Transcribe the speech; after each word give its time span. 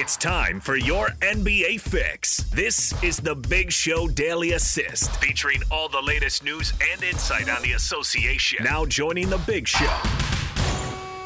It's 0.00 0.16
time 0.16 0.60
for 0.60 0.76
your 0.76 1.08
NBA 1.22 1.80
fix. 1.80 2.36
This 2.52 2.94
is 3.02 3.16
the 3.16 3.34
Big 3.34 3.72
Show 3.72 4.06
Daily 4.06 4.52
Assist, 4.52 5.16
featuring 5.16 5.60
all 5.72 5.88
the 5.88 6.00
latest 6.00 6.44
news 6.44 6.72
and 6.92 7.02
insight 7.02 7.50
on 7.50 7.60
the 7.62 7.72
association. 7.72 8.64
Now 8.64 8.86
joining 8.86 9.28
the 9.28 9.38
Big 9.38 9.66
Show, 9.66 9.92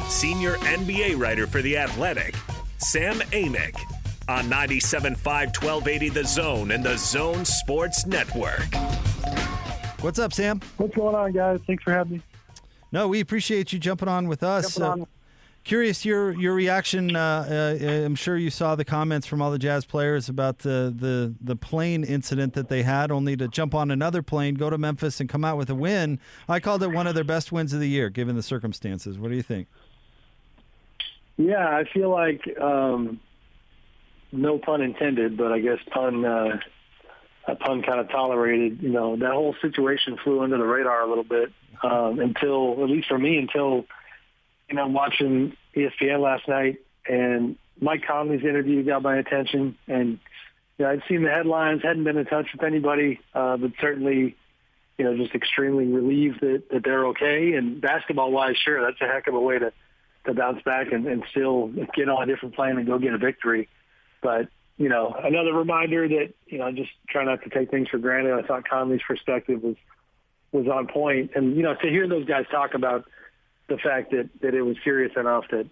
senior 0.09 0.55
NBA 0.55 1.21
writer 1.21 1.47
for 1.47 1.61
The 1.61 1.77
Athletic, 1.77 2.35
Sam 2.79 3.17
Amick, 3.33 3.77
on 4.27 4.45
97.5 4.45 5.19
1280 5.19 6.09
The 6.09 6.25
Zone 6.25 6.71
and 6.71 6.83
The 6.83 6.97
Zone 6.97 7.45
Sports 7.45 8.07
Network. 8.07 8.75
What's 10.01 10.19
up, 10.19 10.33
Sam? 10.33 10.63
What's 10.79 10.95
going 10.95 11.15
on, 11.15 11.33
guys? 11.33 11.61
Thanks 11.67 11.83
for 11.85 11.93
having 11.93 12.15
me. 12.15 12.23
No, 12.91 13.07
we 13.07 13.21
appreciate 13.21 13.75
you 13.75 13.79
jumping 13.79 14.09
on 14.09 14.29
with 14.29 14.43
us. 14.43 14.77
Jumping 14.77 14.83
on. 14.83 15.03
Uh, 15.03 15.12
Curious 15.65 16.05
your 16.05 16.33
your 16.33 16.55
reaction. 16.55 17.15
Uh, 17.15 17.79
uh, 17.81 17.87
I'm 17.87 18.17
sure 18.17 18.37
you 18.37 18.51
saw 18.51 18.75
the 18.75 18.85
comments 18.85 19.29
from 19.29 19.41
all 19.41 19.53
the 19.53 19.61
Jazz 19.61 19.85
players 19.85 20.29
about 20.29 20.59
the, 20.61 20.93
the 20.97 21.35
the 21.41 21.55
plane 21.55 22.03
incident 22.03 22.55
that 22.55 22.69
they 22.69 22.83
had, 22.83 23.13
only 23.13 23.37
to 23.37 23.47
jump 23.47 23.73
on 23.73 23.93
another 23.93 24.23
plane, 24.23 24.55
go 24.55 24.71
to 24.71 24.77
Memphis, 24.79 25.21
and 25.21 25.29
come 25.29 25.45
out 25.45 25.57
with 25.57 25.71
a 25.71 25.75
win. 25.77 26.19
I 26.49 26.59
called 26.59 26.83
it 26.83 26.89
one 26.89 27.07
of 27.07 27.15
their 27.15 27.23
best 27.23 27.53
wins 27.53 27.73
of 27.73 27.79
the 27.79 27.89
year, 27.89 28.11
given 28.11 28.35
the 28.35 28.43
circumstances. 28.43 29.19
What 29.19 29.31
do 29.31 29.37
you 29.37 29.43
think? 29.43 29.69
Yeah, 31.37 31.65
I 31.65 31.85
feel 31.93 32.11
like 32.11 32.43
um, 32.61 33.21
no 34.33 34.59
pun 34.59 34.83
intended, 34.83 35.37
but 35.37 35.53
I 35.53 35.61
guess 35.61 35.79
pun 35.93 36.25
uh, 36.25 36.59
a 37.47 37.55
pun 37.55 37.83
kind 37.83 38.01
of 38.01 38.09
tolerated. 38.09 38.83
You 38.83 38.91
know, 38.91 39.17
that 39.17 39.31
whole 39.31 39.55
situation 39.63 40.19
flew 40.25 40.43
under 40.43 40.59
the 40.59 40.65
radar 40.65 41.03
a 41.03 41.09
little 41.09 41.25
bit 41.25 41.53
um, 41.85 42.19
until, 42.19 42.83
at 42.83 42.91
least 42.91 43.09
for 43.09 43.19
me, 43.19 43.39
until 43.39 43.85
you 44.73 44.77
know, 44.77 44.87
watching 44.87 45.55
ESPN 45.77 46.21
last 46.21 46.49
night 46.49 46.79
and 47.07 47.57
Mike 47.79 48.05
Conley's 48.07 48.43
interview 48.43 48.83
got 48.83 49.03
my 49.03 49.19
attention. 49.19 49.77
And 49.87 50.19
you 50.79 50.87
know, 50.87 50.91
I'd 50.91 51.03
seen 51.07 51.23
the 51.23 51.31
headlines, 51.31 51.83
hadn't 51.83 52.05
been 52.05 52.17
in 52.17 52.25
touch 52.25 52.47
with 52.55 52.65
anybody, 52.65 53.21
uh, 53.35 53.59
but 53.59 53.73
certainly, 53.83 54.35
you 54.97 55.05
know, 55.05 55.15
just 55.15 55.35
extremely 55.35 55.85
relieved 55.85 56.41
that, 56.41 56.71
that 56.71 56.85
they're 56.85 57.09
okay. 57.09 57.53
And 57.53 57.83
basketball-wise, 57.83 58.57
sure, 58.57 58.81
that's 58.83 59.01
a 59.03 59.07
heck 59.07 59.27
of 59.29 59.35
a 59.35 59.41
way 59.41 59.59
to 59.59 59.75
to 60.25 60.33
bounce 60.33 60.63
back 60.63 60.91
and, 60.91 61.07
and 61.07 61.25
still 61.33 61.67
get 61.95 62.09
on 62.09 62.23
a 62.23 62.27
different 62.27 62.55
plane 62.55 62.79
and 62.79 62.87
go 62.87 62.97
get 62.97 63.13
a 63.13 63.19
victory. 63.19 63.69
But 64.23 64.49
you 64.79 64.89
know, 64.89 65.15
another 65.23 65.53
reminder 65.53 66.09
that 66.09 66.33
you 66.47 66.57
know, 66.57 66.73
just 66.73 66.93
try 67.11 67.25
not 67.25 67.43
to 67.43 67.51
take 67.51 67.71
things 67.71 67.89
for 67.91 67.99
granted. 67.99 68.33
I 68.33 68.47
thought 68.47 68.67
Conley's 68.67 69.03
perspective 69.07 69.63
was 69.63 69.77
was 70.51 70.67
on 70.67 70.87
point. 70.87 70.93
point, 70.93 71.31
and 71.35 71.57
you 71.59 71.63
know, 71.63 71.75
to 71.75 71.89
hear 71.91 72.09
those 72.09 72.25
guys 72.25 72.47
talk 72.51 72.73
about 72.73 73.05
the 73.69 73.79
fact 73.79 74.11
that 74.11 74.29
that 74.41 74.55
it 74.55 74.63
was 74.63 74.77
serious 74.85 75.13
enough 75.17 75.45
that 75.51 75.67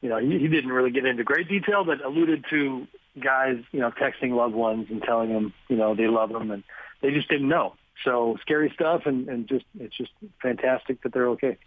you 0.00 0.08
know 0.08 0.18
he, 0.18 0.38
he 0.38 0.48
didn't 0.48 0.72
really 0.72 0.90
get 0.90 1.04
into 1.04 1.24
great 1.24 1.48
detail, 1.48 1.84
but 1.84 2.04
alluded 2.04 2.44
to 2.50 2.86
guys 3.22 3.56
you 3.72 3.80
know 3.80 3.90
texting 3.90 4.34
loved 4.36 4.54
ones 4.54 4.88
and 4.90 5.02
telling 5.02 5.32
them 5.32 5.52
you 5.68 5.76
know 5.76 5.94
they 5.94 6.08
love 6.08 6.30
them 6.30 6.50
and 6.50 6.62
they 7.02 7.10
just 7.10 7.28
didn't 7.28 7.48
know. 7.48 7.74
So 8.04 8.36
scary 8.42 8.70
stuff, 8.74 9.02
and 9.06 9.28
and 9.28 9.48
just 9.48 9.64
it's 9.78 9.96
just 9.96 10.12
fantastic 10.42 11.02
that 11.02 11.12
they're 11.12 11.28
okay. 11.30 11.58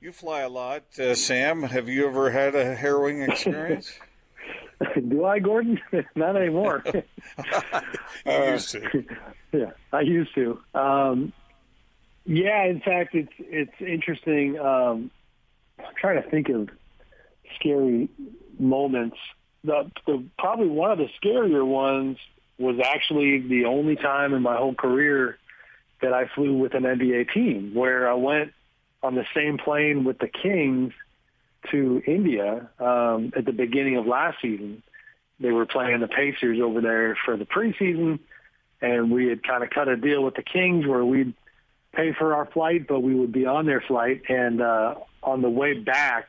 You 0.00 0.12
fly 0.12 0.40
a 0.40 0.48
lot, 0.48 0.84
uh, 0.98 1.14
Sam. 1.14 1.62
Have 1.62 1.88
you 1.88 2.06
ever 2.06 2.30
had 2.30 2.54
a 2.54 2.74
harrowing 2.74 3.22
experience? 3.22 3.98
Do 5.08 5.24
I, 5.24 5.38
Gordon? 5.38 5.80
Not 6.14 6.36
anymore. 6.36 6.82
I 8.26 8.50
used 8.50 8.70
to. 8.70 9.04
yeah, 9.52 9.70
I 9.92 10.00
used 10.00 10.34
to. 10.34 10.58
Um, 10.74 11.32
yeah, 12.26 12.64
in 12.64 12.80
fact, 12.80 13.14
it's 13.14 13.32
it's 13.38 13.74
interesting. 13.80 14.58
Um, 14.58 15.10
I'm 15.78 15.94
trying 16.00 16.22
to 16.22 16.28
think 16.28 16.48
of 16.48 16.70
scary 17.56 18.08
moments. 18.58 19.16
The, 19.62 19.90
the 20.06 20.24
probably 20.38 20.68
one 20.68 20.90
of 20.90 20.98
the 20.98 21.08
scarier 21.22 21.66
ones 21.66 22.18
was 22.58 22.78
actually 22.82 23.40
the 23.40 23.64
only 23.66 23.96
time 23.96 24.32
in 24.32 24.42
my 24.42 24.56
whole 24.56 24.74
career 24.74 25.38
that 26.00 26.12
I 26.12 26.28
flew 26.34 26.56
with 26.56 26.74
an 26.74 26.82
NBA 26.84 27.32
team, 27.32 27.74
where 27.74 28.10
I 28.10 28.14
went 28.14 28.52
on 29.02 29.14
the 29.14 29.26
same 29.34 29.58
plane 29.58 30.04
with 30.04 30.18
the 30.18 30.28
Kings 30.28 30.92
to 31.70 32.02
India 32.06 32.68
um, 32.78 33.32
at 33.36 33.44
the 33.44 33.52
beginning 33.52 33.96
of 33.96 34.06
last 34.06 34.38
season. 34.40 34.82
They 35.40 35.50
were 35.50 35.66
playing 35.66 36.00
the 36.00 36.08
Pacers 36.08 36.60
over 36.62 36.80
there 36.80 37.16
for 37.24 37.36
the 37.36 37.44
preseason, 37.44 38.20
and 38.80 39.10
we 39.10 39.28
had 39.28 39.42
kind 39.42 39.64
of 39.64 39.70
cut 39.70 39.88
a 39.88 39.96
deal 39.96 40.22
with 40.22 40.34
the 40.34 40.42
Kings 40.42 40.86
where 40.86 41.04
we'd 41.04 41.34
pay 41.94 42.12
for 42.12 42.34
our 42.34 42.46
flight, 42.46 42.86
but 42.86 43.00
we 43.00 43.14
would 43.14 43.32
be 43.32 43.46
on 43.46 43.66
their 43.66 43.80
flight. 43.80 44.22
And 44.28 44.60
uh, 44.60 44.94
on 45.22 45.42
the 45.42 45.50
way 45.50 45.74
back, 45.74 46.28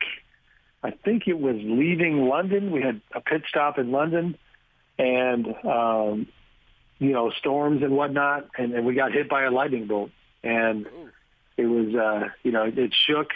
I 0.82 0.90
think 0.90 1.24
it 1.26 1.38
was 1.38 1.56
leaving 1.56 2.28
London. 2.28 2.70
We 2.70 2.82
had 2.82 3.00
a 3.12 3.20
pit 3.20 3.42
stop 3.48 3.78
in 3.78 3.90
London, 3.90 4.36
and 4.98 5.46
um, 5.64 6.28
you 6.98 7.12
know 7.12 7.30
storms 7.30 7.82
and 7.82 7.96
whatnot, 7.96 8.48
and, 8.56 8.72
and 8.72 8.86
we 8.86 8.94
got 8.94 9.12
hit 9.12 9.28
by 9.28 9.44
a 9.44 9.50
lightning 9.50 9.86
bolt, 9.86 10.10
and 10.42 10.86
it 11.56 11.66
was 11.66 11.94
uh, 11.94 12.28
you 12.42 12.52
know 12.52 12.64
it 12.64 12.94
shook 12.94 13.30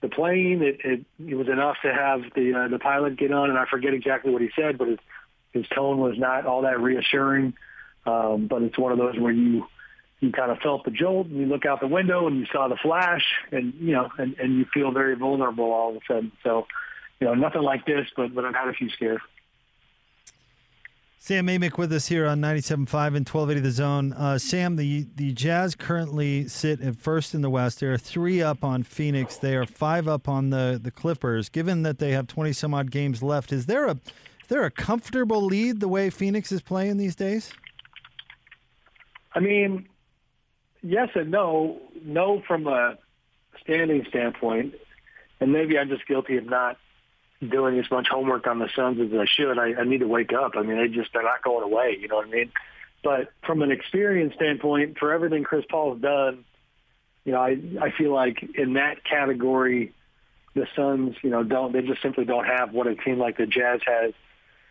the 0.00 0.08
plane. 0.08 0.62
It, 0.62 0.80
it 0.84 1.04
it 1.26 1.34
was 1.34 1.48
enough 1.48 1.76
to 1.82 1.92
have 1.92 2.22
the 2.34 2.54
uh, 2.54 2.68
the 2.68 2.78
pilot 2.78 3.16
get 3.16 3.32
on, 3.32 3.50
and 3.50 3.58
I 3.58 3.66
forget 3.66 3.92
exactly 3.94 4.32
what 4.32 4.42
he 4.42 4.50
said, 4.56 4.78
but 4.78 4.88
his 4.88 4.98
his 5.52 5.68
tone 5.68 5.98
was 5.98 6.18
not 6.18 6.46
all 6.46 6.62
that 6.62 6.80
reassuring. 6.80 7.54
Um, 8.04 8.48
but 8.48 8.62
it's 8.62 8.78
one 8.78 8.90
of 8.90 8.98
those 8.98 9.16
where 9.18 9.32
you 9.32 9.66
you 10.22 10.30
kind 10.30 10.52
of 10.52 10.58
felt 10.58 10.84
the 10.84 10.90
jolt 10.90 11.26
and 11.26 11.36
you 11.36 11.46
look 11.46 11.66
out 11.66 11.80
the 11.80 11.86
window 11.86 12.28
and 12.28 12.38
you 12.38 12.46
saw 12.52 12.68
the 12.68 12.76
flash 12.76 13.24
and 13.50 13.74
you 13.74 13.92
know 13.92 14.08
and, 14.18 14.36
and 14.38 14.56
you 14.56 14.64
feel 14.72 14.92
very 14.92 15.16
vulnerable 15.16 15.72
all 15.72 15.90
of 15.90 15.96
a 15.96 16.00
sudden 16.06 16.32
so 16.44 16.66
you 17.20 17.26
know 17.26 17.34
nothing 17.34 17.62
like 17.62 17.84
this 17.84 18.06
but 18.16 18.34
but 18.34 18.44
i've 18.44 18.54
had 18.54 18.68
a 18.68 18.72
few 18.72 18.88
scares 18.88 19.20
Sam 21.18 21.46
Amick 21.46 21.78
with 21.78 21.92
us 21.92 22.08
here 22.08 22.26
on 22.26 22.40
97.5 22.40 22.80
and 22.80 23.28
1280 23.28 23.60
The 23.60 23.70
Zone. 23.70 24.12
Uh, 24.12 24.38
Sam, 24.38 24.74
the, 24.74 25.06
the 25.14 25.30
Jazz 25.30 25.76
currently 25.76 26.48
sit 26.48 26.80
at 26.80 26.96
first 26.96 27.32
in 27.32 27.42
the 27.42 27.48
West. 27.48 27.78
They 27.78 27.86
are 27.86 27.96
three 27.96 28.42
up 28.42 28.64
on 28.64 28.82
Phoenix. 28.82 29.36
They 29.36 29.54
are 29.54 29.64
five 29.64 30.08
up 30.08 30.28
on 30.28 30.50
the, 30.50 30.80
the 30.82 30.90
Clippers. 30.90 31.48
Given 31.48 31.84
that 31.84 32.00
they 32.00 32.10
have 32.10 32.26
20 32.26 32.52
some 32.52 32.74
odd 32.74 32.90
games 32.90 33.22
left, 33.22 33.52
is 33.52 33.66
there 33.66 33.86
a 33.86 33.92
is 33.92 34.48
there 34.48 34.64
a 34.64 34.70
comfortable 34.72 35.40
lead 35.40 35.78
the 35.78 35.86
way 35.86 36.10
Phoenix 36.10 36.50
is 36.50 36.60
playing 36.60 36.96
these 36.96 37.14
days? 37.14 37.52
I 39.32 39.38
mean, 39.38 39.86
yes 40.82 41.08
and 41.14 41.30
no. 41.30 41.80
No, 42.04 42.42
from 42.46 42.66
a 42.66 42.98
standing 43.62 44.04
standpoint, 44.08 44.74
and 45.40 45.52
maybe 45.52 45.78
I'm 45.78 45.88
just 45.88 46.06
guilty 46.06 46.36
of 46.36 46.46
not 46.46 46.78
doing 47.40 47.78
as 47.78 47.90
much 47.90 48.08
homework 48.08 48.46
on 48.46 48.58
the 48.58 48.68
Suns 48.74 49.00
as 49.00 49.18
I 49.18 49.24
should. 49.26 49.58
I, 49.58 49.80
I 49.80 49.84
need 49.84 49.98
to 49.98 50.08
wake 50.08 50.32
up. 50.32 50.52
I 50.56 50.62
mean, 50.62 50.76
they 50.76 50.88
just 50.88 51.12
they're 51.12 51.22
not 51.22 51.42
going 51.42 51.64
away. 51.64 51.96
You 52.00 52.08
know 52.08 52.16
what 52.16 52.28
I 52.28 52.30
mean? 52.30 52.52
But 53.02 53.32
from 53.44 53.62
an 53.62 53.72
experience 53.72 54.34
standpoint, 54.34 54.98
for 54.98 55.12
everything 55.12 55.42
Chris 55.42 55.64
Paul's 55.68 56.00
done, 56.00 56.44
you 57.24 57.32
know, 57.32 57.40
I 57.40 57.58
I 57.80 57.90
feel 57.96 58.12
like 58.12 58.44
in 58.54 58.74
that 58.74 59.04
category, 59.04 59.92
the 60.54 60.66
Suns, 60.76 61.16
you 61.22 61.30
know, 61.30 61.42
don't 61.42 61.72
they 61.72 61.82
just 61.82 62.02
simply 62.02 62.24
don't 62.24 62.46
have 62.46 62.72
what 62.72 62.86
a 62.86 62.94
team 62.94 63.18
like 63.18 63.38
the 63.38 63.46
Jazz 63.46 63.80
has 63.86 64.12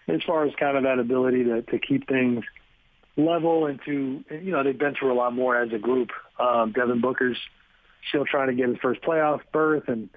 as 0.07 0.21
far 0.23 0.45
as 0.45 0.53
kind 0.55 0.77
of 0.77 0.83
that 0.83 0.99
ability 0.99 1.45
to 1.45 1.61
to 1.61 1.79
keep 1.79 2.07
things 2.07 2.43
level 3.17 3.65
and 3.65 3.79
to 3.85 4.23
you 4.29 4.51
know 4.51 4.63
they've 4.63 4.77
been 4.77 4.95
through 4.95 5.13
a 5.13 5.15
lot 5.15 5.33
more 5.33 5.59
as 5.59 5.71
a 5.73 5.77
group. 5.77 6.09
Um, 6.39 6.71
Devin 6.71 7.01
Booker's 7.01 7.37
still 8.09 8.25
trying 8.25 8.47
to 8.47 8.53
get 8.53 8.69
his 8.69 8.77
first 8.81 9.01
playoff 9.01 9.41
berth, 9.51 9.87
and 9.87 10.09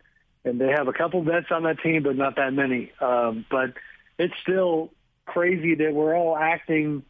and 0.45 0.61
they 0.61 0.69
have 0.69 0.89
a 0.89 0.93
couple 0.93 1.23
vets 1.23 1.47
on 1.51 1.65
that 1.65 1.81
team, 1.81 2.03
but 2.03 2.17
not 2.17 2.37
that 2.37 2.53
many. 2.53 2.93
Um, 3.01 3.45
but 3.51 3.75
it's 4.19 4.35
still 4.43 4.91
crazy 5.27 5.75
that 5.77 5.95
we're 5.95 6.17
all 6.17 6.37
acting 6.37 7.03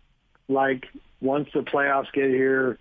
like 0.48 0.84
once 1.20 1.48
the 1.52 1.60
playoffs 1.60 2.12
get 2.12 2.28
here, 2.28 2.78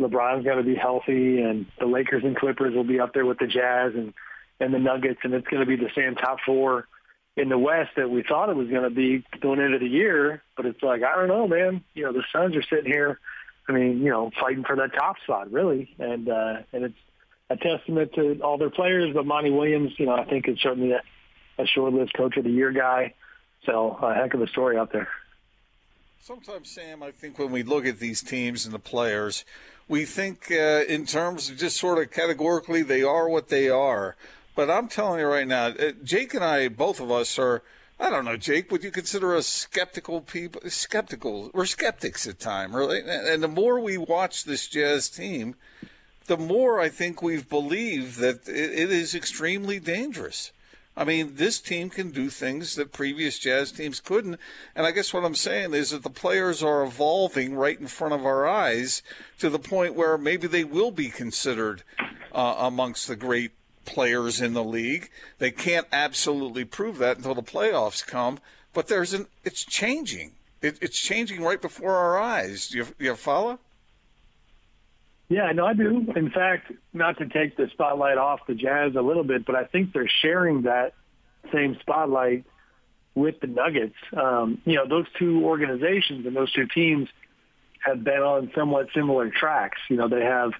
LeBron's 0.00 0.44
got 0.44 0.56
to 0.56 0.62
be 0.62 0.74
healthy, 0.74 1.40
and 1.40 1.66
the 1.78 1.86
Lakers 1.86 2.24
and 2.24 2.36
Clippers 2.36 2.74
will 2.74 2.84
be 2.84 3.00
up 3.00 3.14
there 3.14 3.26
with 3.26 3.38
the 3.38 3.46
Jazz 3.46 3.92
and 3.94 4.12
and 4.60 4.72
the 4.72 4.78
Nuggets, 4.78 5.20
and 5.24 5.34
it's 5.34 5.46
going 5.48 5.60
to 5.60 5.66
be 5.66 5.76
the 5.76 5.90
same 5.96 6.14
top 6.14 6.38
four 6.46 6.86
in 7.36 7.48
the 7.48 7.58
West 7.58 7.90
that 7.96 8.10
we 8.10 8.22
thought 8.22 8.50
it 8.50 8.56
was 8.56 8.68
going 8.68 8.82
to 8.82 8.90
be 8.90 9.24
going 9.40 9.60
into 9.60 9.78
the 9.78 9.88
year. 9.88 10.42
But 10.56 10.66
it's 10.66 10.82
like 10.82 11.02
I 11.02 11.14
don't 11.16 11.28
know, 11.28 11.48
man. 11.48 11.82
You 11.94 12.04
know, 12.04 12.12
the 12.12 12.24
Suns 12.32 12.56
are 12.56 12.62
sitting 12.62 12.90
here. 12.90 13.18
I 13.68 13.72
mean, 13.72 14.02
you 14.02 14.10
know, 14.10 14.30
fighting 14.40 14.64
for 14.64 14.76
that 14.76 14.92
top 14.94 15.16
spot, 15.22 15.52
really, 15.52 15.94
and 15.98 16.28
uh, 16.28 16.62
and 16.72 16.84
it's 16.84 16.98
a 17.48 17.56
testament 17.56 18.12
to 18.14 18.40
all 18.42 18.58
their 18.58 18.70
players. 18.70 19.14
But 19.14 19.26
Monty 19.26 19.50
Williams, 19.50 19.92
you 19.98 20.06
know, 20.06 20.14
I 20.14 20.24
think 20.24 20.48
is 20.48 20.58
certainly 20.60 20.92
a, 20.92 21.02
a 21.58 21.66
short 21.66 21.92
list 21.92 22.12
coach 22.14 22.36
of 22.36 22.44
the 22.44 22.50
year 22.50 22.72
guy. 22.72 23.14
So 23.64 23.96
a 24.02 24.14
heck 24.14 24.34
of 24.34 24.42
a 24.42 24.48
story 24.48 24.76
out 24.76 24.92
there. 24.92 25.08
Sometimes, 26.20 26.70
Sam, 26.70 27.02
I 27.02 27.10
think 27.10 27.38
when 27.38 27.50
we 27.50 27.62
look 27.62 27.84
at 27.84 27.98
these 27.98 28.22
teams 28.22 28.64
and 28.64 28.72
the 28.72 28.78
players, 28.78 29.44
we 29.88 30.04
think 30.04 30.50
uh, 30.50 30.82
in 30.88 31.04
terms 31.04 31.50
of 31.50 31.56
just 31.56 31.76
sort 31.76 31.98
of 31.98 32.10
categorically 32.12 32.82
they 32.82 33.02
are 33.02 33.28
what 33.28 33.48
they 33.48 33.68
are. 33.68 34.16
But 34.54 34.70
I'm 34.70 34.88
telling 34.88 35.20
you 35.20 35.26
right 35.26 35.46
now, 35.46 35.66
uh, 35.66 35.92
Jake 36.04 36.34
and 36.34 36.44
I, 36.44 36.68
both 36.68 37.00
of 37.00 37.10
us 37.10 37.38
are. 37.38 37.62
I 38.00 38.10
don't 38.10 38.24
know, 38.24 38.36
Jake. 38.36 38.72
Would 38.72 38.82
you 38.82 38.90
consider 38.90 39.34
us 39.34 39.46
skeptical 39.46 40.20
people? 40.22 40.60
Skeptical. 40.68 41.50
We're 41.54 41.66
skeptics 41.66 42.26
at 42.26 42.40
time, 42.40 42.74
really. 42.74 43.00
And 43.06 43.42
the 43.42 43.48
more 43.48 43.78
we 43.78 43.96
watch 43.96 44.42
this 44.44 44.66
Jazz 44.66 45.08
team, 45.08 45.54
the 46.26 46.36
more 46.36 46.80
I 46.80 46.88
think 46.88 47.22
we've 47.22 47.48
believed 47.48 48.18
that 48.18 48.48
it 48.48 48.90
is 48.90 49.14
extremely 49.14 49.78
dangerous. 49.78 50.50
I 50.96 51.04
mean, 51.04 51.36
this 51.36 51.60
team 51.60 51.88
can 51.88 52.10
do 52.10 52.28
things 52.28 52.74
that 52.74 52.92
previous 52.92 53.38
Jazz 53.38 53.72
teams 53.72 54.00
couldn't. 54.00 54.38
And 54.74 54.84
I 54.84 54.90
guess 54.90 55.14
what 55.14 55.24
I'm 55.24 55.34
saying 55.34 55.72
is 55.72 55.90
that 55.90 56.02
the 56.02 56.10
players 56.10 56.62
are 56.62 56.82
evolving 56.82 57.54
right 57.54 57.80
in 57.80 57.86
front 57.86 58.14
of 58.14 58.26
our 58.26 58.46
eyes 58.46 59.02
to 59.38 59.48
the 59.48 59.58
point 59.58 59.94
where 59.94 60.18
maybe 60.18 60.46
they 60.46 60.64
will 60.64 60.90
be 60.90 61.08
considered 61.08 61.82
uh, 62.32 62.56
amongst 62.58 63.08
the 63.08 63.16
great 63.16 63.52
players 63.84 64.40
in 64.40 64.52
the 64.52 64.64
league. 64.64 65.10
They 65.38 65.50
can't 65.50 65.86
absolutely 65.92 66.64
prove 66.64 66.98
that 66.98 67.16
until 67.16 67.34
the 67.34 67.42
playoffs 67.42 68.06
come, 68.06 68.38
but 68.72 68.88
there's 68.88 69.12
an 69.12 69.26
it's 69.44 69.64
changing. 69.64 70.32
It, 70.60 70.78
it's 70.80 70.98
changing 70.98 71.42
right 71.42 71.60
before 71.60 71.96
our 71.96 72.18
eyes. 72.18 72.68
Do 72.68 72.78
you, 72.78 72.86
you 72.98 73.16
follow? 73.16 73.58
Yeah, 75.28 75.50
no, 75.52 75.66
I 75.66 75.72
do. 75.72 76.12
In 76.14 76.30
fact, 76.30 76.70
not 76.92 77.18
to 77.18 77.26
take 77.26 77.56
the 77.56 77.68
spotlight 77.72 78.18
off 78.18 78.46
the 78.46 78.54
Jazz 78.54 78.94
a 78.94 79.00
little 79.00 79.24
bit, 79.24 79.46
but 79.46 79.54
I 79.54 79.64
think 79.64 79.92
they're 79.92 80.08
sharing 80.08 80.62
that 80.62 80.92
same 81.52 81.76
spotlight 81.80 82.44
with 83.14 83.40
the 83.40 83.46
Nuggets. 83.46 83.96
Um, 84.14 84.60
you 84.64 84.74
know, 84.74 84.86
those 84.86 85.06
two 85.18 85.44
organizations 85.44 86.26
and 86.26 86.36
those 86.36 86.52
two 86.52 86.66
teams 86.66 87.08
have 87.80 88.04
been 88.04 88.20
on 88.20 88.50
somewhat 88.54 88.88
similar 88.94 89.30
tracks. 89.30 89.78
You 89.88 89.96
know, 89.96 90.08
they 90.08 90.22
have 90.22 90.52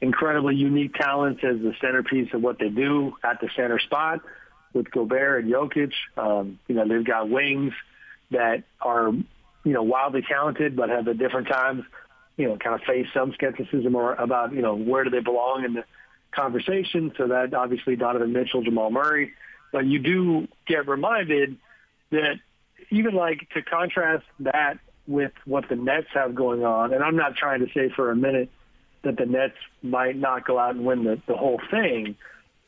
incredibly 0.00 0.56
unique 0.56 0.94
talents 0.94 1.42
as 1.44 1.58
the 1.60 1.74
centerpiece 1.80 2.32
of 2.32 2.42
what 2.42 2.58
they 2.58 2.68
do 2.68 3.14
at 3.22 3.40
the 3.40 3.48
center 3.54 3.78
spot 3.78 4.20
with 4.72 4.90
Gobert 4.90 5.44
and 5.44 5.52
Jokic. 5.52 5.92
Um, 6.16 6.58
you 6.68 6.74
know, 6.74 6.86
they've 6.86 7.04
got 7.04 7.28
wings 7.28 7.74
that 8.30 8.64
are, 8.80 9.12
you 9.12 9.72
know, 9.72 9.82
wildly 9.82 10.22
talented, 10.22 10.76
but 10.76 10.88
have 10.88 11.06
at 11.08 11.18
different 11.18 11.48
times 11.48 11.84
you 12.40 12.48
know, 12.48 12.56
kind 12.56 12.74
of 12.74 12.80
face 12.86 13.06
some 13.12 13.34
skepticism 13.34 13.94
or 13.94 14.14
about, 14.14 14.54
you 14.54 14.62
know, 14.62 14.74
where 14.74 15.04
do 15.04 15.10
they 15.10 15.20
belong 15.20 15.64
in 15.64 15.74
the 15.74 15.84
conversation. 16.32 17.12
So 17.18 17.28
that 17.28 17.52
obviously 17.52 17.96
Donovan 17.96 18.32
Mitchell, 18.32 18.62
Jamal 18.62 18.90
Murray. 18.90 19.32
But 19.72 19.84
you 19.84 19.98
do 19.98 20.48
get 20.66 20.88
reminded 20.88 21.58
that 22.10 22.36
even 22.88 23.14
like 23.14 23.46
to 23.54 23.62
contrast 23.62 24.24
that 24.40 24.78
with 25.06 25.32
what 25.44 25.68
the 25.68 25.76
Nets 25.76 26.06
have 26.14 26.34
going 26.34 26.64
on, 26.64 26.94
and 26.94 27.04
I'm 27.04 27.16
not 27.16 27.36
trying 27.36 27.60
to 27.60 27.72
say 27.74 27.90
for 27.94 28.10
a 28.10 28.16
minute 28.16 28.48
that 29.02 29.16
the 29.16 29.26
Nets 29.26 29.56
might 29.82 30.16
not 30.16 30.46
go 30.46 30.58
out 30.58 30.74
and 30.74 30.84
win 30.84 31.04
the, 31.04 31.20
the 31.26 31.36
whole 31.36 31.60
thing, 31.70 32.16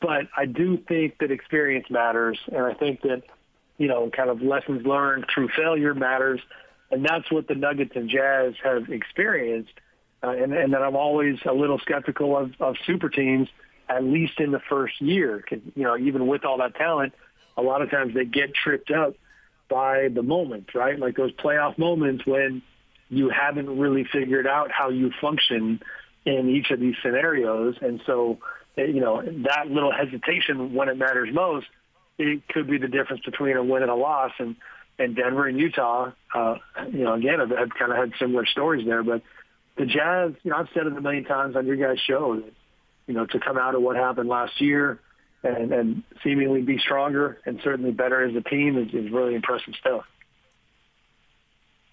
but 0.00 0.28
I 0.36 0.46
do 0.46 0.76
think 0.76 1.18
that 1.18 1.30
experience 1.30 1.86
matters, 1.90 2.38
and 2.46 2.64
I 2.64 2.74
think 2.74 3.02
that, 3.02 3.22
you 3.78 3.88
know, 3.88 4.10
kind 4.10 4.30
of 4.30 4.42
lessons 4.42 4.86
learned 4.86 5.26
through 5.32 5.48
failure 5.56 5.94
matters 5.94 6.40
and 6.92 7.04
that's 7.04 7.30
what 7.32 7.48
the 7.48 7.54
Nuggets 7.54 7.92
and 7.96 8.08
Jazz 8.08 8.52
have 8.62 8.90
experienced. 8.90 9.72
Uh, 10.22 10.30
and, 10.30 10.52
and 10.52 10.72
that 10.72 10.82
I'm 10.82 10.94
always 10.94 11.38
a 11.44 11.52
little 11.52 11.80
skeptical 11.80 12.36
of, 12.36 12.52
of 12.60 12.76
super 12.86 13.08
teams, 13.08 13.48
at 13.88 14.04
least 14.04 14.38
in 14.38 14.52
the 14.52 14.60
first 14.60 15.00
year. 15.00 15.44
You 15.50 15.82
know, 15.82 15.96
even 15.96 16.28
with 16.28 16.44
all 16.44 16.58
that 16.58 16.76
talent, 16.76 17.14
a 17.56 17.62
lot 17.62 17.82
of 17.82 17.90
times 17.90 18.14
they 18.14 18.24
get 18.24 18.54
tripped 18.54 18.92
up 18.92 19.14
by 19.68 20.08
the 20.14 20.22
moment, 20.22 20.74
right? 20.74 20.96
Like 20.96 21.16
those 21.16 21.32
playoff 21.32 21.76
moments 21.76 22.24
when 22.24 22.62
you 23.08 23.30
haven't 23.30 23.80
really 23.80 24.04
figured 24.04 24.46
out 24.46 24.70
how 24.70 24.90
you 24.90 25.10
function 25.20 25.80
in 26.24 26.48
each 26.48 26.70
of 26.70 26.80
these 26.80 26.94
scenarios. 27.02 27.76
And 27.80 28.00
so, 28.06 28.38
eh, 28.76 28.84
you 28.84 29.00
know, 29.00 29.22
that 29.22 29.68
little 29.68 29.92
hesitation 29.92 30.74
when 30.74 30.88
it 30.88 30.96
matters 30.96 31.28
most, 31.32 31.66
it 32.18 32.46
could 32.48 32.68
be 32.68 32.78
the 32.78 32.88
difference 32.88 33.24
between 33.24 33.56
a 33.56 33.64
win 33.64 33.82
and 33.82 33.90
a 33.90 33.96
loss. 33.96 34.32
And 34.38 34.56
and 34.98 35.16
Denver 35.16 35.46
and 35.46 35.58
Utah, 35.58 36.12
uh, 36.34 36.56
you 36.92 37.04
know, 37.04 37.14
again, 37.14 37.40
have, 37.40 37.50
have 37.50 37.70
kind 37.70 37.90
of 37.90 37.98
had 37.98 38.12
similar 38.18 38.44
stories 38.46 38.86
there. 38.86 39.02
But 39.02 39.22
the 39.76 39.86
Jazz, 39.86 40.32
you 40.42 40.50
know, 40.50 40.58
I've 40.58 40.68
said 40.74 40.86
it 40.86 40.96
a 40.96 41.00
million 41.00 41.24
times 41.24 41.56
on 41.56 41.66
your 41.66 41.76
guys' 41.76 41.98
show 42.06 42.42
you 43.06 43.14
know, 43.14 43.26
to 43.26 43.38
come 43.38 43.58
out 43.58 43.74
of 43.74 43.82
what 43.82 43.96
happened 43.96 44.28
last 44.28 44.60
year 44.60 45.00
and, 45.42 45.72
and 45.72 46.02
seemingly 46.22 46.62
be 46.62 46.78
stronger 46.78 47.38
and 47.44 47.60
certainly 47.64 47.90
better 47.90 48.22
as 48.22 48.34
a 48.36 48.40
team 48.40 48.78
is, 48.78 48.94
is 48.94 49.10
really 49.10 49.34
impressive 49.34 49.74
stuff. 49.80 50.04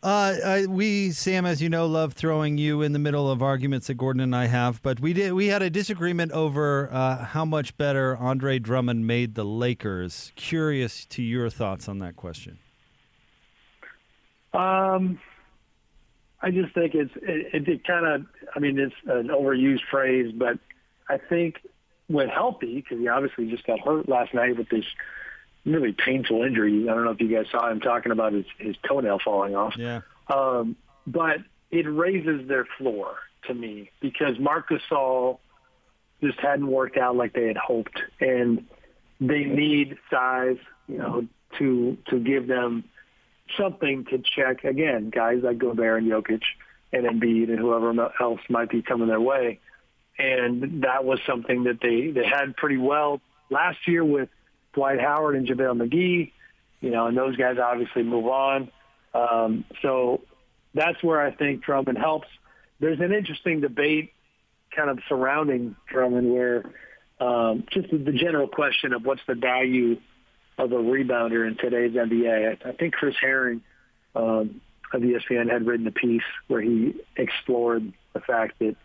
Uh, 0.01 0.36
I, 0.46 0.66
we, 0.66 1.12
Sam, 1.12 1.46
as 1.46 1.62
you 1.62 1.68
know, 1.68 1.86
love 1.86 2.13
throwing 2.13 2.57
you 2.57 2.81
in 2.81 2.94
the 2.94 3.00
middle 3.00 3.30
of 3.30 3.42
arguments 3.42 3.88
that 3.88 3.96
Gordon 3.96 4.22
and 4.22 4.34
I 4.34 4.46
have. 4.46 4.81
But 4.81 5.01
we 5.01 5.12
did 5.12 5.34
we 5.34 5.48
had 5.48 5.62
a 5.62 5.69
disagreement 5.69 6.31
over 6.31 6.90
uh, 6.92 7.25
how 7.25 7.44
much 7.44 7.75
better 7.75 8.16
Andre 8.16 8.60
Drummond 8.60 9.06
made 9.06 9.36
the 9.36 9.44
Lakers. 9.44 10.31
Curious 10.38 11.06
to 11.07 11.22
your 11.22 11.50
thoughts 11.50 11.90
on 11.90 12.00
that 12.00 12.16
question. 12.16 12.60
Um, 14.54 15.19
I 16.42 16.51
just 16.51 16.74
think 16.74 16.96
it's 16.96 17.12
it, 17.22 17.68
it 17.68 17.84
kind 17.86 18.06
of. 18.06 18.25
I 18.56 18.60
mean, 18.60 18.80
it's 18.80 18.96
an 19.06 19.28
overused 19.28 19.84
phrase, 19.92 20.31
but 20.34 20.60
I 21.10 21.18
think 21.18 21.57
when 22.07 22.30
healthy, 22.30 22.75
because 22.75 23.00
he 23.00 23.07
obviously 23.10 23.50
just 23.51 23.68
got 23.68 23.81
hurt 23.81 24.07
last 24.07 24.34
night 24.34 24.57
with 24.57 24.69
this 24.69 24.86
really 25.71 25.94
painful 25.94 26.44
injury. 26.44 26.88
I 26.89 26.94
don't 26.94 27.06
know 27.06 27.12
if 27.12 27.21
you 27.21 27.33
guys 27.36 27.45
saw 27.51 27.69
him 27.69 27.80
talking 27.80 28.12
about 28.12 28.33
his, 28.33 28.45
his 28.57 28.75
toenail 28.88 29.19
falling 29.24 29.56
off. 29.56 29.75
Yeah. 29.77 30.01
Um, 30.33 30.75
but 31.06 31.38
it 31.71 31.83
raises 31.83 32.48
their 32.48 32.66
floor 32.77 33.18
to 33.48 33.54
me 33.54 33.92
because 34.01 34.39
Marc 34.39 34.69
Gasol 34.69 35.39
just 36.21 36.39
hadn't 36.39 36.68
worked 36.68 36.98
out 36.98 37.16
like 37.16 37.33
they 37.33 37.48
had 37.48 37.57
hoped, 37.57 38.00
and 38.19 38.66
they 39.21 39.45
need 39.45 39.98
size, 40.12 40.57
you 40.88 40.98
know, 40.98 41.27
to 41.57 41.98
to 42.10 42.19
give 42.19 42.48
them 42.48 42.83
something 43.57 44.06
to 44.06 44.22
check 44.36 44.63
again 44.63 45.10
guys 45.10 45.39
like 45.42 45.57
Gobert 45.57 46.04
and 46.04 46.12
Jokic 46.12 46.44
and 46.94 47.06
Embiid 47.06 47.50
and 47.50 47.60
whoever 47.60 48.12
else 48.19 48.42
might 48.50 48.69
be 48.69 48.81
coming 48.81 49.07
their 49.07 49.22
way. 49.22 49.60
And 50.18 50.83
that 50.83 51.06
was 51.06 51.19
something 51.25 51.63
that 51.63 51.80
they 51.81 52.12
they 52.12 52.27
had 52.27 52.56
pretty 52.57 52.77
well 52.77 53.22
last 53.50 53.88
year 53.88 54.04
with 54.04 54.30
Dwight 54.74 55.00
Howard 55.00 55.36
and 55.36 55.48
JaVale 55.48 55.88
McGee. 55.88 56.31
You 56.81 56.92
know, 56.92 57.07
and 57.07 57.18
those 57.18 57.36
guys 57.36 57.57
obviously 57.57 58.04
move 58.04 58.27
on. 58.27 58.71
Um, 59.13 59.66
so 59.81 60.21
that's 60.74 61.01
where 61.04 61.19
I 61.19 61.31
think 61.31 61.63
Drummond 61.63 61.98
helps. 61.98 62.27
There's 62.80 63.00
an 63.00 63.12
interesting 63.12 63.60
debate 63.60 64.13
kind 64.75 64.89
of 64.89 65.00
surrounding 65.10 65.75
Drummond 65.92 66.31
where 66.31 66.63
um, 67.19 67.66
just 67.71 67.89
the 67.89 68.13
general 68.13 68.48
question 68.48 68.94
of 68.94 69.04
what's 69.06 69.21
the 69.27 69.36
value 69.36 70.00
of 70.57 70.72
a 70.72 70.75
rebounder 70.75 71.48
in 71.48 71.57
today's 71.57 71.94
NBA. 71.94 72.63
I, 72.65 72.69
I 72.69 72.72
think 72.74 72.94
Chris 72.94 73.15
Herring 73.19 73.62
um, 74.15 74.62
of 74.94 75.01
ESPN 75.01 75.51
had 75.51 75.65
written 75.65 75.88
a 75.88 75.92
piece 75.92 76.24
where 76.48 76.62
he 76.62 76.95
explored 77.15 77.92
the 78.13 78.19
fact 78.19 78.60
that 78.60 78.75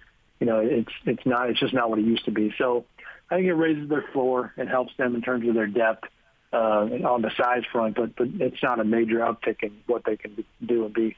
you 0.41 0.47
know 0.47 0.59
it's 0.59 0.93
it's 1.07 1.25
not 1.25 1.51
it's 1.51 1.61
just 1.61 1.75
not 1.75 1.91
what 1.91 1.99
it 1.99 2.05
used 2.05 2.25
to 2.27 2.31
be. 2.31 2.53
So 2.59 2.85
I 3.31 3.37
think 3.37 3.47
it 3.47 3.55
raises 3.55 3.89
their 3.89 4.05
floor 4.13 4.53
and 4.57 4.69
helps 4.69 4.97
them 4.97 5.15
in 5.15 5.23
terms 5.23 5.49
of 5.49 5.55
their 5.55 5.67
depth 5.67 6.05
uh, 6.53 6.87
on 7.05 7.23
the 7.23 7.31
size 7.37 7.65
front, 7.73 7.97
but 7.97 8.15
but 8.17 8.29
it's 8.39 8.63
not 8.63 8.81
a 8.81 8.85
major 8.85 9.19
uptick 9.19 9.63
in 9.63 9.73
what 9.87 10.05
they 10.05 10.17
can 10.17 10.45
do 10.65 10.85
and 10.85 10.95
be. 10.95 11.17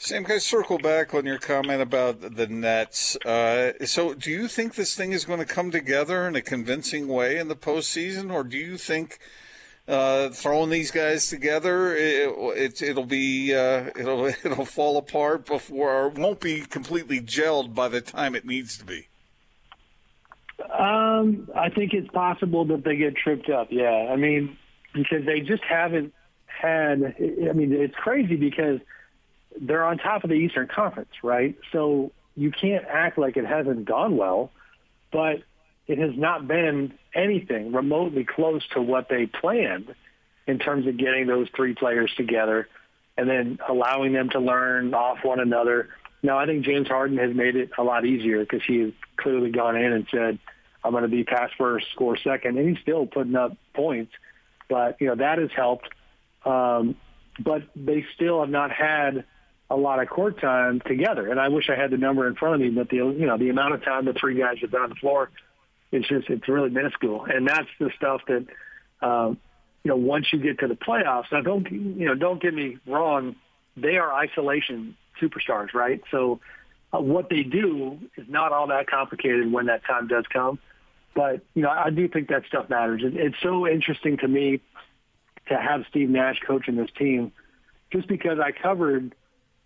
Sam, 0.00 0.22
can 0.22 0.36
I 0.36 0.38
circle 0.38 0.78
back 0.78 1.12
on 1.12 1.26
your 1.26 1.38
comment 1.38 1.82
about 1.82 2.20
the 2.36 2.46
Nets? 2.46 3.16
Uh, 3.16 3.72
so, 3.84 4.14
do 4.14 4.30
you 4.30 4.46
think 4.46 4.76
this 4.76 4.94
thing 4.94 5.10
is 5.10 5.24
going 5.24 5.40
to 5.40 5.44
come 5.44 5.72
together 5.72 6.28
in 6.28 6.36
a 6.36 6.40
convincing 6.40 7.08
way 7.08 7.36
in 7.36 7.48
the 7.48 7.56
postseason, 7.56 8.32
or 8.32 8.44
do 8.44 8.56
you 8.56 8.78
think 8.78 9.18
uh, 9.88 10.28
throwing 10.28 10.70
these 10.70 10.92
guys 10.92 11.28
together, 11.28 11.96
it, 11.96 12.80
it, 12.80 12.94
will 12.94 13.06
be 13.06 13.54
uh, 13.54 13.86
it'll 13.96 14.26
it'll 14.44 14.64
fall 14.64 14.98
apart 14.98 15.46
before, 15.46 15.92
or 15.92 16.08
won't 16.10 16.40
be 16.40 16.60
completely 16.60 17.20
gelled 17.20 17.74
by 17.74 17.88
the 17.88 18.00
time 18.00 18.34
it 18.34 18.46
needs 18.46 18.78
to 18.78 18.84
be? 18.84 19.07
Um, 20.60 21.48
I 21.54 21.70
think 21.70 21.94
it's 21.94 22.08
possible 22.08 22.64
that 22.66 22.84
they 22.84 22.96
get 22.96 23.16
tripped 23.16 23.48
up. 23.48 23.68
Yeah, 23.70 24.08
I 24.10 24.16
mean, 24.16 24.56
because 24.92 25.24
they 25.24 25.40
just 25.40 25.62
haven't 25.62 26.12
had. 26.46 27.14
I 27.48 27.52
mean, 27.52 27.72
it's 27.72 27.94
crazy 27.94 28.36
because 28.36 28.80
they're 29.60 29.84
on 29.84 29.98
top 29.98 30.24
of 30.24 30.30
the 30.30 30.36
Eastern 30.36 30.68
Conference, 30.68 31.10
right? 31.22 31.56
So 31.72 32.12
you 32.36 32.50
can't 32.50 32.84
act 32.88 33.18
like 33.18 33.36
it 33.36 33.46
hasn't 33.46 33.84
gone 33.84 34.16
well, 34.16 34.50
but 35.12 35.42
it 35.86 35.98
has 35.98 36.16
not 36.16 36.46
been 36.46 36.92
anything 37.14 37.72
remotely 37.72 38.24
close 38.24 38.66
to 38.74 38.82
what 38.82 39.08
they 39.08 39.26
planned 39.26 39.94
in 40.46 40.58
terms 40.58 40.86
of 40.86 40.96
getting 40.96 41.26
those 41.26 41.48
three 41.54 41.74
players 41.74 42.12
together 42.16 42.68
and 43.16 43.28
then 43.28 43.58
allowing 43.68 44.12
them 44.12 44.30
to 44.30 44.38
learn 44.38 44.94
off 44.94 45.18
one 45.24 45.40
another. 45.40 45.88
Now, 46.22 46.38
I 46.38 46.46
think 46.46 46.64
James 46.64 46.88
Harden 46.88 47.18
has 47.18 47.34
made 47.34 47.56
it 47.56 47.70
a 47.76 47.82
lot 47.82 48.04
easier 48.04 48.40
because 48.40 48.62
he 48.66 48.94
clearly 49.18 49.50
gone 49.50 49.76
in 49.76 49.92
and 49.92 50.06
said, 50.10 50.38
I'm 50.82 50.92
going 50.92 51.02
to 51.02 51.08
be 51.08 51.24
pass 51.24 51.50
first, 51.58 51.86
score 51.92 52.16
second, 52.16 52.56
and 52.58 52.68
he's 52.68 52.82
still 52.82 53.06
putting 53.06 53.36
up 53.36 53.56
points. 53.74 54.12
But, 54.68 55.00
you 55.00 55.08
know, 55.08 55.16
that 55.16 55.38
has 55.38 55.50
helped. 55.54 55.88
Um, 56.44 56.96
but 57.38 57.62
they 57.76 58.04
still 58.14 58.40
have 58.40 58.50
not 58.50 58.70
had– 58.70 59.24
a 59.70 59.76
lot 59.76 60.00
of 60.00 60.08
court 60.08 60.40
time 60.40 60.80
together. 60.86 61.30
And 61.30 61.38
I 61.38 61.48
wish 61.48 61.68
I 61.68 61.76
had 61.76 61.90
the 61.90 61.98
number 61.98 62.26
in 62.26 62.34
front 62.34 62.54
of 62.54 62.60
me, 62.60 62.70
but 62.70 62.88
the 62.88 62.96
you 62.96 63.26
know 63.26 63.36
the 63.36 63.50
amount 63.50 63.74
of 63.74 63.84
time 63.84 64.04
the 64.04 64.14
three 64.14 64.38
guys 64.38 64.56
have 64.60 64.70
been 64.70 64.80
on 64.80 64.88
the 64.88 64.94
floor, 64.96 65.30
it's 65.92 66.08
just 66.08 66.28
it's 66.30 66.48
really 66.48 66.70
minuscule. 66.70 67.24
And 67.24 67.46
that's 67.46 67.68
the 67.78 67.90
stuff 67.96 68.22
that 68.28 68.46
um, 69.06 69.38
you 69.84 69.90
know 69.90 69.96
once 69.96 70.26
you 70.32 70.38
get 70.38 70.60
to 70.60 70.68
the 70.68 70.74
playoffs. 70.74 71.30
Now 71.30 71.42
don't 71.42 71.70
you 71.70 72.06
know 72.06 72.14
don't 72.14 72.40
get 72.40 72.54
me 72.54 72.78
wrong, 72.86 73.36
they 73.76 73.96
are 73.96 74.12
isolation 74.12 74.96
superstars, 75.20 75.74
right? 75.74 76.00
So 76.10 76.40
uh, 76.92 77.00
what 77.00 77.28
they 77.28 77.42
do 77.42 77.98
is 78.16 78.26
not 78.28 78.52
all 78.52 78.68
that 78.68 78.86
complicated 78.86 79.50
when 79.52 79.66
that 79.66 79.84
time 79.84 80.08
does 80.08 80.24
come. 80.32 80.58
But 81.14 81.42
you 81.54 81.62
know, 81.62 81.70
I 81.70 81.90
do 81.90 82.08
think 82.08 82.28
that 82.28 82.44
stuff 82.46 82.70
matters. 82.70 83.02
It, 83.04 83.16
it's 83.16 83.36
so 83.42 83.66
interesting 83.66 84.18
to 84.18 84.28
me 84.28 84.60
to 85.48 85.56
have 85.56 85.84
Steve 85.90 86.10
Nash 86.10 86.40
coaching 86.46 86.76
this 86.76 86.90
team, 86.96 87.32
just 87.92 88.06
because 88.06 88.38
I 88.38 88.52
covered 88.52 89.14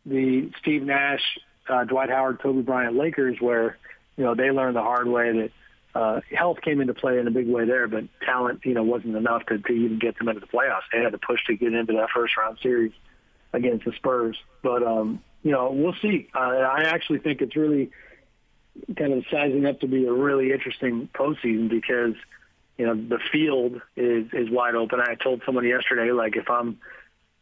the 0.07 0.51
Steve 0.61 0.83
Nash, 0.83 1.21
uh, 1.69 1.85
Dwight 1.85 2.11
Howard, 2.11 2.41
Kobe 2.41 2.63
Bryant 2.63 2.97
Lakers, 2.97 3.37
where 3.41 3.79
you 4.17 4.25
know 4.25 4.35
they 4.35 4.51
learned 4.51 4.77
the 4.77 4.83
hard 4.83 5.09
way 5.09 5.33
that 5.33 5.51
uh, 5.95 6.21
health 6.35 6.59
came 6.63 6.81
into 6.81 6.95
play 6.95 7.19
in 7.19 7.27
a 7.27 7.31
big 7.31 7.49
way 7.49 7.67
there, 7.67 7.87
but 7.87 8.05
talent, 8.25 8.61
you 8.65 8.75
know, 8.75 8.83
wasn't 8.83 9.15
enough 9.15 9.45
to, 9.47 9.59
to 9.59 9.73
even 9.73 9.99
get 9.99 10.19
them 10.19 10.29
into 10.29 10.41
the 10.41 10.47
playoffs. 10.47 10.83
They 10.93 11.03
had 11.03 11.13
to 11.13 11.19
push 11.19 11.41
to 11.47 11.57
get 11.57 11.75
into 11.75 11.93
that 11.95 12.09
first 12.15 12.37
round 12.37 12.59
series 12.63 12.93
against 13.53 13.85
the 13.85 13.93
Spurs. 13.93 14.39
But 14.63 14.83
um, 14.83 15.23
you 15.43 15.51
know, 15.51 15.71
we'll 15.73 15.97
see. 16.01 16.29
Uh, 16.35 16.39
I 16.39 16.85
actually 16.87 17.19
think 17.19 17.41
it's 17.41 17.57
really 17.57 17.91
kind 18.97 19.13
of 19.13 19.25
sizing 19.31 19.67
up 19.67 19.81
to 19.81 19.87
be 19.87 20.07
a 20.07 20.13
really 20.13 20.53
interesting 20.53 21.09
postseason 21.15 21.69
because 21.69 22.15
you 22.79 22.87
know 22.87 22.95
the 22.95 23.19
field 23.31 23.81
is 23.97 24.27
is 24.33 24.51
wide 24.51 24.75
open. 24.75 25.01
I 25.01 25.15
told 25.15 25.43
someone 25.45 25.67
yesterday, 25.67 26.13
like 26.13 26.37
if 26.37 26.49
I'm 26.49 26.79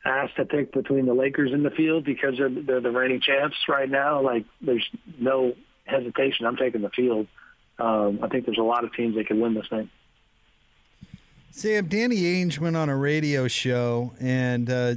asked 0.05 0.37
to 0.37 0.45
pick 0.45 0.73
between 0.73 1.07
the 1.07 1.15
Lakers 1.15 1.53
and 1.53 1.65
the 1.65 1.71
field 1.71 2.05
because 2.05 2.39
they're, 2.39 2.49
they're 2.49 2.81
the 2.81 2.91
reigning 2.91 3.21
champs 3.21 3.57
right 3.69 3.89
now, 3.89 4.23
like 4.23 4.47
there's 4.61 4.89
no 5.19 5.55
hesitation. 5.85 6.47
I'm 6.47 6.57
taking 6.57 6.83
the 6.83 6.91
field. 6.91 7.27
Um, 7.79 8.21
I 8.23 8.29
think 8.29 8.47
there's 8.47 8.59
a 8.59 8.63
lot 8.63 8.85
of 8.85 8.95
teams 8.95 9.17
that 9.17 9.27
can 9.27 9.41
win 9.41 9.55
this 9.55 9.69
thing. 9.69 9.91
Sam, 11.51 11.87
Danny 11.87 12.17
Ainge 12.17 12.59
went 12.59 12.77
on 12.77 12.89
a 12.89 12.97
radio 12.97 13.49
show, 13.49 14.13
and 14.21 14.71
uh, 14.71 14.95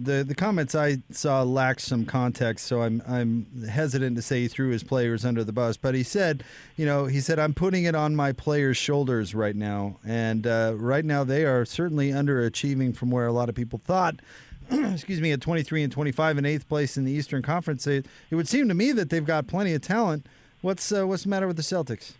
the 0.00 0.22
the 0.22 0.34
comments 0.34 0.74
I 0.74 0.98
saw 1.10 1.42
lacked 1.42 1.80
some 1.80 2.04
context, 2.04 2.66
so 2.66 2.82
I'm 2.82 3.02
I'm 3.08 3.66
hesitant 3.68 4.16
to 4.16 4.22
say 4.22 4.42
he 4.42 4.48
threw 4.48 4.68
his 4.68 4.82
players 4.82 5.24
under 5.24 5.42
the 5.44 5.52
bus. 5.52 5.76
But 5.76 5.94
he 5.94 6.02
said, 6.02 6.44
you 6.76 6.84
know, 6.84 7.06
he 7.06 7.20
said 7.20 7.38
I'm 7.38 7.54
putting 7.54 7.84
it 7.84 7.94
on 7.94 8.14
my 8.14 8.32
players' 8.32 8.76
shoulders 8.76 9.34
right 9.34 9.56
now, 9.56 9.96
and 10.06 10.46
uh, 10.46 10.74
right 10.76 11.04
now 11.04 11.24
they 11.24 11.44
are 11.44 11.64
certainly 11.64 12.10
underachieving 12.10 12.94
from 12.94 13.10
where 13.10 13.26
a 13.26 13.32
lot 13.32 13.48
of 13.48 13.54
people 13.54 13.80
thought. 13.84 14.16
excuse 14.70 15.20
me, 15.22 15.32
at 15.32 15.40
23 15.40 15.82
and 15.82 15.92
25 15.92 16.36
in 16.36 16.44
eighth 16.44 16.68
place 16.68 16.98
in 16.98 17.04
the 17.04 17.12
Eastern 17.12 17.40
Conference, 17.40 17.86
it, 17.86 18.04
it 18.30 18.34
would 18.34 18.46
seem 18.46 18.68
to 18.68 18.74
me 18.74 18.92
that 18.92 19.08
they've 19.08 19.24
got 19.24 19.46
plenty 19.46 19.72
of 19.72 19.80
talent. 19.80 20.26
What's 20.60 20.92
uh, 20.92 21.06
what's 21.06 21.22
the 21.22 21.30
matter 21.30 21.46
with 21.46 21.56
the 21.56 21.62
Celtics? 21.62 22.12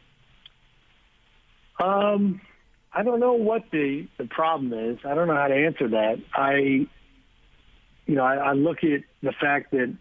Um, 1.78 2.40
I 2.92 3.02
don't 3.02 3.20
know 3.20 3.34
what 3.34 3.64
the 3.70 4.08
the 4.16 4.24
problem 4.24 4.72
is. 4.72 4.98
I 5.04 5.14
don't 5.14 5.28
know 5.28 5.36
how 5.36 5.48
to 5.48 5.54
answer 5.54 5.88
that. 5.88 6.20
I, 6.34 6.54
you 6.54 8.14
know, 8.14 8.24
I, 8.24 8.36
I 8.36 8.52
look 8.52 8.78
at 8.82 9.02
the 9.22 9.32
fact 9.32 9.72
that 9.72 9.94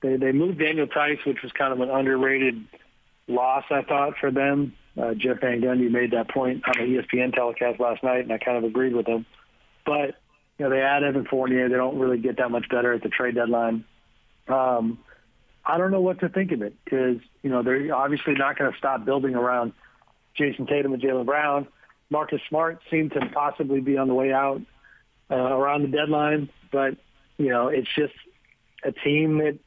they 0.00 0.16
they 0.16 0.32
moved 0.32 0.58
Daniel 0.58 0.86
Theis, 0.86 1.24
which 1.26 1.42
was 1.42 1.52
kind 1.52 1.72
of 1.72 1.80
an 1.80 1.90
underrated 1.90 2.64
loss, 3.28 3.64
I 3.70 3.82
thought, 3.82 4.14
for 4.18 4.30
them. 4.30 4.74
Uh, 5.00 5.14
Jeff 5.14 5.40
Van 5.40 5.60
Gundy 5.60 5.90
made 5.90 6.10
that 6.10 6.28
point 6.28 6.64
on 6.66 6.74
the 6.76 6.98
ESPN 6.98 7.34
telecast 7.34 7.80
last 7.80 8.02
night, 8.02 8.20
and 8.20 8.32
I 8.32 8.38
kind 8.38 8.58
of 8.58 8.64
agreed 8.64 8.94
with 8.94 9.06
him. 9.06 9.24
But 9.86 10.16
you 10.58 10.66
know, 10.66 10.70
they 10.70 10.80
add 10.80 11.02
Evan 11.02 11.24
Fournier. 11.24 11.68
They 11.68 11.76
don't 11.76 11.98
really 11.98 12.18
get 12.18 12.36
that 12.38 12.50
much 12.50 12.68
better 12.68 12.92
at 12.92 13.02
the 13.02 13.08
trade 13.08 13.34
deadline. 13.34 13.84
Um, 14.48 14.98
I 15.64 15.78
don't 15.78 15.90
know 15.90 16.00
what 16.00 16.20
to 16.20 16.28
think 16.28 16.52
of 16.52 16.62
it 16.62 16.74
because 16.84 17.18
you 17.42 17.50
know 17.50 17.62
they're 17.62 17.94
obviously 17.94 18.34
not 18.34 18.58
going 18.58 18.70
to 18.72 18.78
stop 18.78 19.04
building 19.04 19.34
around 19.34 19.72
Jayson 20.38 20.66
Tatum 20.66 20.92
and 20.92 21.02
Jaylen 21.02 21.26
Brown. 21.26 21.68
Marcus 22.12 22.42
Smart 22.48 22.80
seemed 22.90 23.12
to 23.12 23.26
possibly 23.32 23.80
be 23.80 23.96
on 23.96 24.06
the 24.06 24.14
way 24.14 24.32
out 24.32 24.60
uh, 25.30 25.34
around 25.34 25.82
the 25.82 25.88
deadline, 25.88 26.50
but 26.70 26.96
you 27.38 27.48
know 27.48 27.68
it's 27.68 27.88
just 27.96 28.12
a 28.84 28.92
team 28.92 29.38
that 29.38 29.58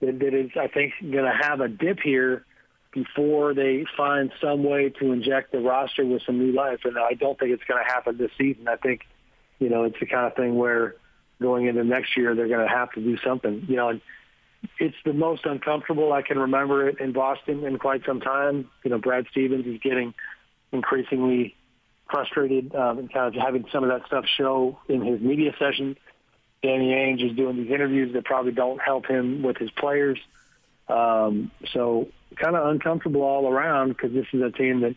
that, 0.00 0.18
that 0.18 0.34
is 0.34 0.50
I 0.60 0.66
think 0.66 0.94
going 1.00 1.24
to 1.24 1.38
have 1.40 1.60
a 1.60 1.68
dip 1.68 2.00
here 2.00 2.44
before 2.92 3.54
they 3.54 3.86
find 3.96 4.32
some 4.40 4.64
way 4.64 4.90
to 4.98 5.12
inject 5.12 5.52
the 5.52 5.60
roster 5.60 6.04
with 6.04 6.22
some 6.26 6.38
new 6.38 6.52
life, 6.52 6.80
and 6.84 6.98
I 6.98 7.14
don't 7.14 7.38
think 7.38 7.52
it's 7.52 7.64
going 7.64 7.82
to 7.82 7.88
happen 7.88 8.18
this 8.18 8.32
season. 8.36 8.66
I 8.66 8.76
think 8.76 9.02
you 9.60 9.70
know 9.70 9.84
it's 9.84 10.00
the 10.00 10.06
kind 10.06 10.26
of 10.26 10.34
thing 10.34 10.56
where 10.56 10.96
going 11.40 11.66
into 11.66 11.84
next 11.84 12.16
year 12.16 12.34
they're 12.34 12.48
going 12.48 12.66
to 12.66 12.74
have 12.74 12.90
to 12.92 13.00
do 13.00 13.16
something. 13.24 13.64
You 13.68 13.76
know. 13.76 13.88
And, 13.90 14.00
it's 14.80 14.96
the 15.04 15.12
most 15.12 15.46
uncomfortable 15.46 16.12
I 16.12 16.22
can 16.22 16.36
remember 16.36 16.88
it 16.88 16.98
in 16.98 17.12
Boston 17.12 17.64
in 17.64 17.78
quite 17.78 18.04
some 18.04 18.20
time. 18.20 18.68
You 18.82 18.90
know, 18.90 18.98
Brad 18.98 19.26
Stevens 19.30 19.64
is 19.64 19.78
getting 19.80 20.14
increasingly 20.72 21.54
frustrated 22.10 22.74
um, 22.74 22.98
and 22.98 23.12
kind 23.12 23.34
of 23.34 23.40
having 23.40 23.64
some 23.72 23.84
of 23.84 23.90
that 23.90 24.06
stuff 24.06 24.24
show 24.36 24.78
in 24.88 25.04
his 25.04 25.20
media 25.20 25.52
session. 25.58 25.96
Danny 26.62 26.92
Ainge 26.92 27.30
is 27.30 27.36
doing 27.36 27.56
these 27.56 27.70
interviews 27.70 28.12
that 28.14 28.24
probably 28.24 28.52
don't 28.52 28.80
help 28.80 29.06
him 29.06 29.42
with 29.42 29.56
his 29.56 29.70
players. 29.70 30.18
Um, 30.88 31.50
so 31.72 32.08
kind 32.36 32.56
of 32.56 32.66
uncomfortable 32.68 33.22
all 33.22 33.48
around 33.48 33.88
because 33.88 34.12
this 34.12 34.26
is 34.32 34.42
a 34.42 34.50
team 34.50 34.80
that, 34.80 34.96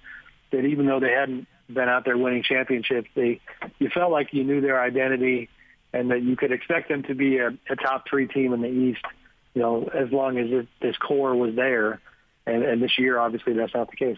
that 0.51 0.65
even 0.65 0.85
though 0.85 0.99
they 0.99 1.11
hadn't 1.11 1.47
been 1.67 1.89
out 1.89 2.05
there 2.05 2.17
winning 2.17 2.43
championships, 2.43 3.09
they 3.15 3.39
you 3.79 3.89
felt 3.89 4.11
like 4.11 4.33
you 4.33 4.43
knew 4.43 4.61
their 4.61 4.81
identity 4.81 5.49
and 5.93 6.11
that 6.11 6.23
you 6.23 6.35
could 6.35 6.51
expect 6.51 6.89
them 6.89 7.03
to 7.03 7.13
be 7.13 7.37
a, 7.37 7.49
a 7.69 7.75
top 7.75 8.05
three 8.09 8.27
team 8.27 8.53
in 8.53 8.61
the 8.61 8.69
East 8.69 9.05
you 9.53 9.61
know, 9.61 9.89
as 9.93 10.11
long 10.11 10.37
as 10.37 10.65
this 10.81 10.97
core 10.97 11.35
was 11.35 11.55
there. 11.55 11.99
And, 12.45 12.63
and 12.63 12.81
this 12.81 12.97
year, 12.97 13.19
obviously, 13.19 13.53
that's 13.53 13.73
not 13.73 13.89
the 13.89 13.97
case. 13.97 14.17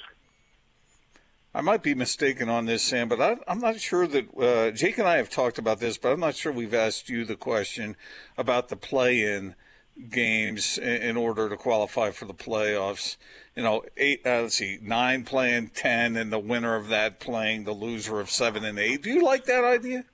I 1.56 1.62
might 1.62 1.84
be 1.84 1.94
mistaken 1.94 2.50
on 2.50 2.66
this, 2.66 2.82
Sam, 2.82 3.08
but 3.08 3.22
I, 3.22 3.38
am 3.48 3.60
not 3.60 3.80
sure 3.80 4.08
that 4.08 4.38
uh, 4.38 4.72
Jake 4.72 4.98
and 4.98 5.08
I 5.08 5.18
have 5.18 5.30
talked 5.30 5.60
about 5.60 5.80
this, 5.80 6.00
but 6.00 6.12
I'm 6.12 6.20
not 6.20 6.36
sure 6.36 6.52
we've 6.52 6.74
asked 6.74 7.10
you 7.10 7.26
the 7.26 7.36
question 7.36 7.96
about 8.38 8.70
the 8.70 8.76
play-in 8.76 9.54
games 10.10 10.80
in, 10.80 11.16
order 11.16 11.50
to 11.50 11.56
qualify 11.56 12.10
for 12.10 12.26
the 12.26 12.34
playoffs. 12.34 13.18
You 13.56 13.62
know, 13.62 13.84
eight. 13.98 14.22
Uh, 14.26 14.42
let's 14.42 14.56
see, 14.56 14.80
nine 14.82 15.24
playing 15.24 15.70
ten, 15.76 16.16
and 16.16 16.34
the 16.34 16.40
winner 16.40 16.76
of 16.76 16.88
that 16.88 17.20
playing 17.20 17.66
the 17.66 17.74
loser 17.74 18.20
of 18.20 18.32
seven 18.32 18.66
and 18.66 18.80
eight. 18.80 19.04
Do 19.04 19.12
you 19.12 19.24
like 19.24 19.46
that 19.46 19.64
idea? 19.64 20.06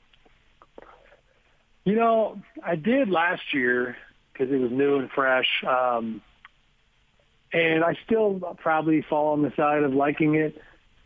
You 1.86 1.96
know, 1.96 2.42
I 2.62 2.76
did 2.76 3.10
last 3.10 3.54
year 3.54 3.96
because 4.34 4.54
it 4.54 4.58
was 4.58 4.72
new 4.72 4.98
and 4.98 5.10
fresh. 5.10 5.48
Um, 5.66 6.22
and 7.54 7.84
I 7.84 7.98
still 8.06 8.40
probably 8.58 9.02
fall 9.02 9.32
on 9.32 9.42
the 9.42 9.54
side 9.56 9.84
of 9.84 9.94
liking 9.94 10.36
it. 10.36 10.62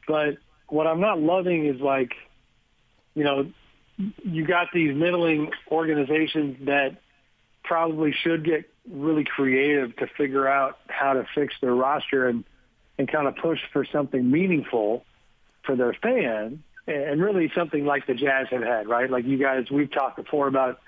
But 0.08 0.38
what 0.68 0.88
I'm 0.88 1.00
not 1.00 1.20
loving 1.20 1.66
is 1.66 1.80
like, 1.82 2.14
you 3.16 3.24
know, 3.24 3.52
you 4.24 4.46
got 4.46 4.68
these 4.74 4.96
middling 4.96 5.52
organizations 5.72 6.66
that 6.66 6.98
probably 7.64 8.12
should 8.12 8.44
get 8.44 8.70
really 8.90 9.24
creative 9.24 9.96
to 9.98 10.08
figure 10.08 10.48
out 10.48 10.78
how 10.88 11.14
to 11.14 11.28
fix 11.36 11.54
their 11.62 11.74
roster 11.74 12.28
and, 12.28 12.44
and 12.98 13.08
kind 13.08 13.28
of 13.28 13.36
push 13.36 13.60
for 13.72 13.86
something 13.86 14.30
meaningful 14.30 15.06
for 15.64 15.76
their 15.76 15.94
fans 15.94 16.60
and 16.88 17.22
really 17.22 17.52
something 17.56 17.86
like 17.86 18.08
the 18.08 18.14
Jazz 18.14 18.48
have 18.50 18.64
had, 18.64 18.88
right? 18.88 19.10
Like 19.10 19.26
you 19.26 19.38
guys, 19.38 19.72
we've 19.72 19.92
talked 19.92 20.18
before 20.18 20.48
about 20.48 20.80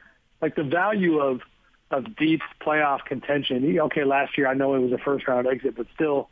like 0.42 0.56
the 0.56 0.64
value 0.64 1.20
of– 1.20 1.42
of 1.92 2.16
deep 2.16 2.42
playoff 2.62 3.06
contention. 3.06 3.80
Okay, 3.80 4.04
last 4.04 4.38
year 4.38 4.48
I 4.48 4.54
know 4.54 4.76
it 4.76 4.80
was 4.80 4.92
a 4.92 4.98
first 4.98 5.28
round 5.28 5.48
exit, 5.48 5.76
but 5.76 5.88
still, 5.94 6.30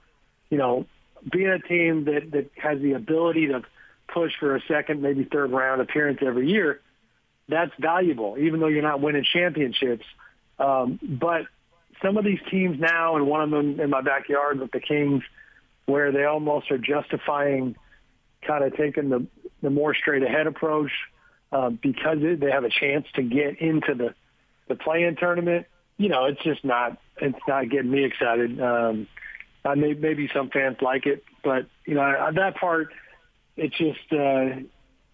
you 0.49 0.57
know, 0.57 0.85
being 1.31 1.49
a 1.49 1.59
team 1.59 2.05
that 2.05 2.31
that 2.31 2.51
has 2.55 2.79
the 2.81 2.93
ability 2.93 3.47
to 3.47 3.63
push 4.07 4.31
for 4.39 4.55
a 4.55 4.61
second, 4.67 5.01
maybe 5.01 5.23
third 5.23 5.51
round 5.51 5.81
appearance 5.81 6.19
every 6.21 6.49
year, 6.49 6.81
that's 7.47 7.71
valuable, 7.79 8.37
even 8.37 8.59
though 8.59 8.67
you're 8.67 8.81
not 8.81 9.01
winning 9.01 9.25
championships. 9.31 10.05
Um, 10.59 10.99
but 11.01 11.43
some 12.01 12.17
of 12.17 12.25
these 12.25 12.39
teams 12.49 12.79
now, 12.79 13.15
and 13.15 13.27
one 13.27 13.41
of 13.41 13.49
them 13.49 13.79
in 13.79 13.89
my 13.89 14.01
backyard 14.01 14.59
with 14.59 14.71
the 14.71 14.79
Kings, 14.79 15.23
where 15.85 16.11
they 16.11 16.25
almost 16.25 16.71
are 16.71 16.77
justifying 16.77 17.75
kind 18.45 18.63
of 18.63 18.75
taking 18.75 19.09
the 19.09 19.25
the 19.61 19.69
more 19.69 19.95
straight 19.95 20.23
ahead 20.23 20.45
approach 20.45 20.91
uh, 21.51 21.69
because 21.69 22.17
they 22.21 22.51
have 22.51 22.65
a 22.65 22.69
chance 22.69 23.05
to 23.15 23.23
get 23.23 23.59
into 23.59 23.95
the 23.95 24.13
the 24.67 24.75
play-in 24.75 25.15
tournament, 25.15 25.65
you 25.97 26.09
know, 26.09 26.25
it's 26.25 26.41
just 26.43 26.63
not 26.63 26.97
it's 27.17 27.39
not 27.47 27.69
getting 27.69 27.91
me 27.91 28.03
excited. 28.03 28.59
Um, 28.61 29.07
I 29.65 29.75
may, 29.75 29.93
maybe 29.93 30.29
some 30.33 30.49
fans 30.49 30.77
like 30.81 31.05
it, 31.05 31.23
but 31.43 31.67
you 31.85 31.95
know 31.95 32.31
that 32.35 32.55
part, 32.55 32.89
it's 33.55 33.75
just 33.77 34.11
uh, 34.11 34.61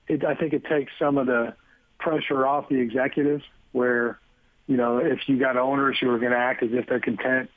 it, 0.08 0.26
I 0.26 0.36
think 0.36 0.54
it 0.54 0.66
takes 0.66 0.92
some 0.98 1.18
of 1.18 1.28
the 1.28 1.54
pressure 2.00 2.46
off 2.46 2.70
the 2.70 2.80
executives. 2.80 3.44
Where 3.72 4.20
you 4.68 4.78
know 4.78 4.98
if 4.98 5.20
you 5.28 5.40
got 5.40 5.58
owners 5.58 5.98
who 6.00 6.10
are 6.10 6.20
going 6.20 6.32
to 6.32 6.38
act 6.38 6.64
as 6.64 6.70
if 6.74 6.88
they're 6.88 7.00
content 7.00 7.50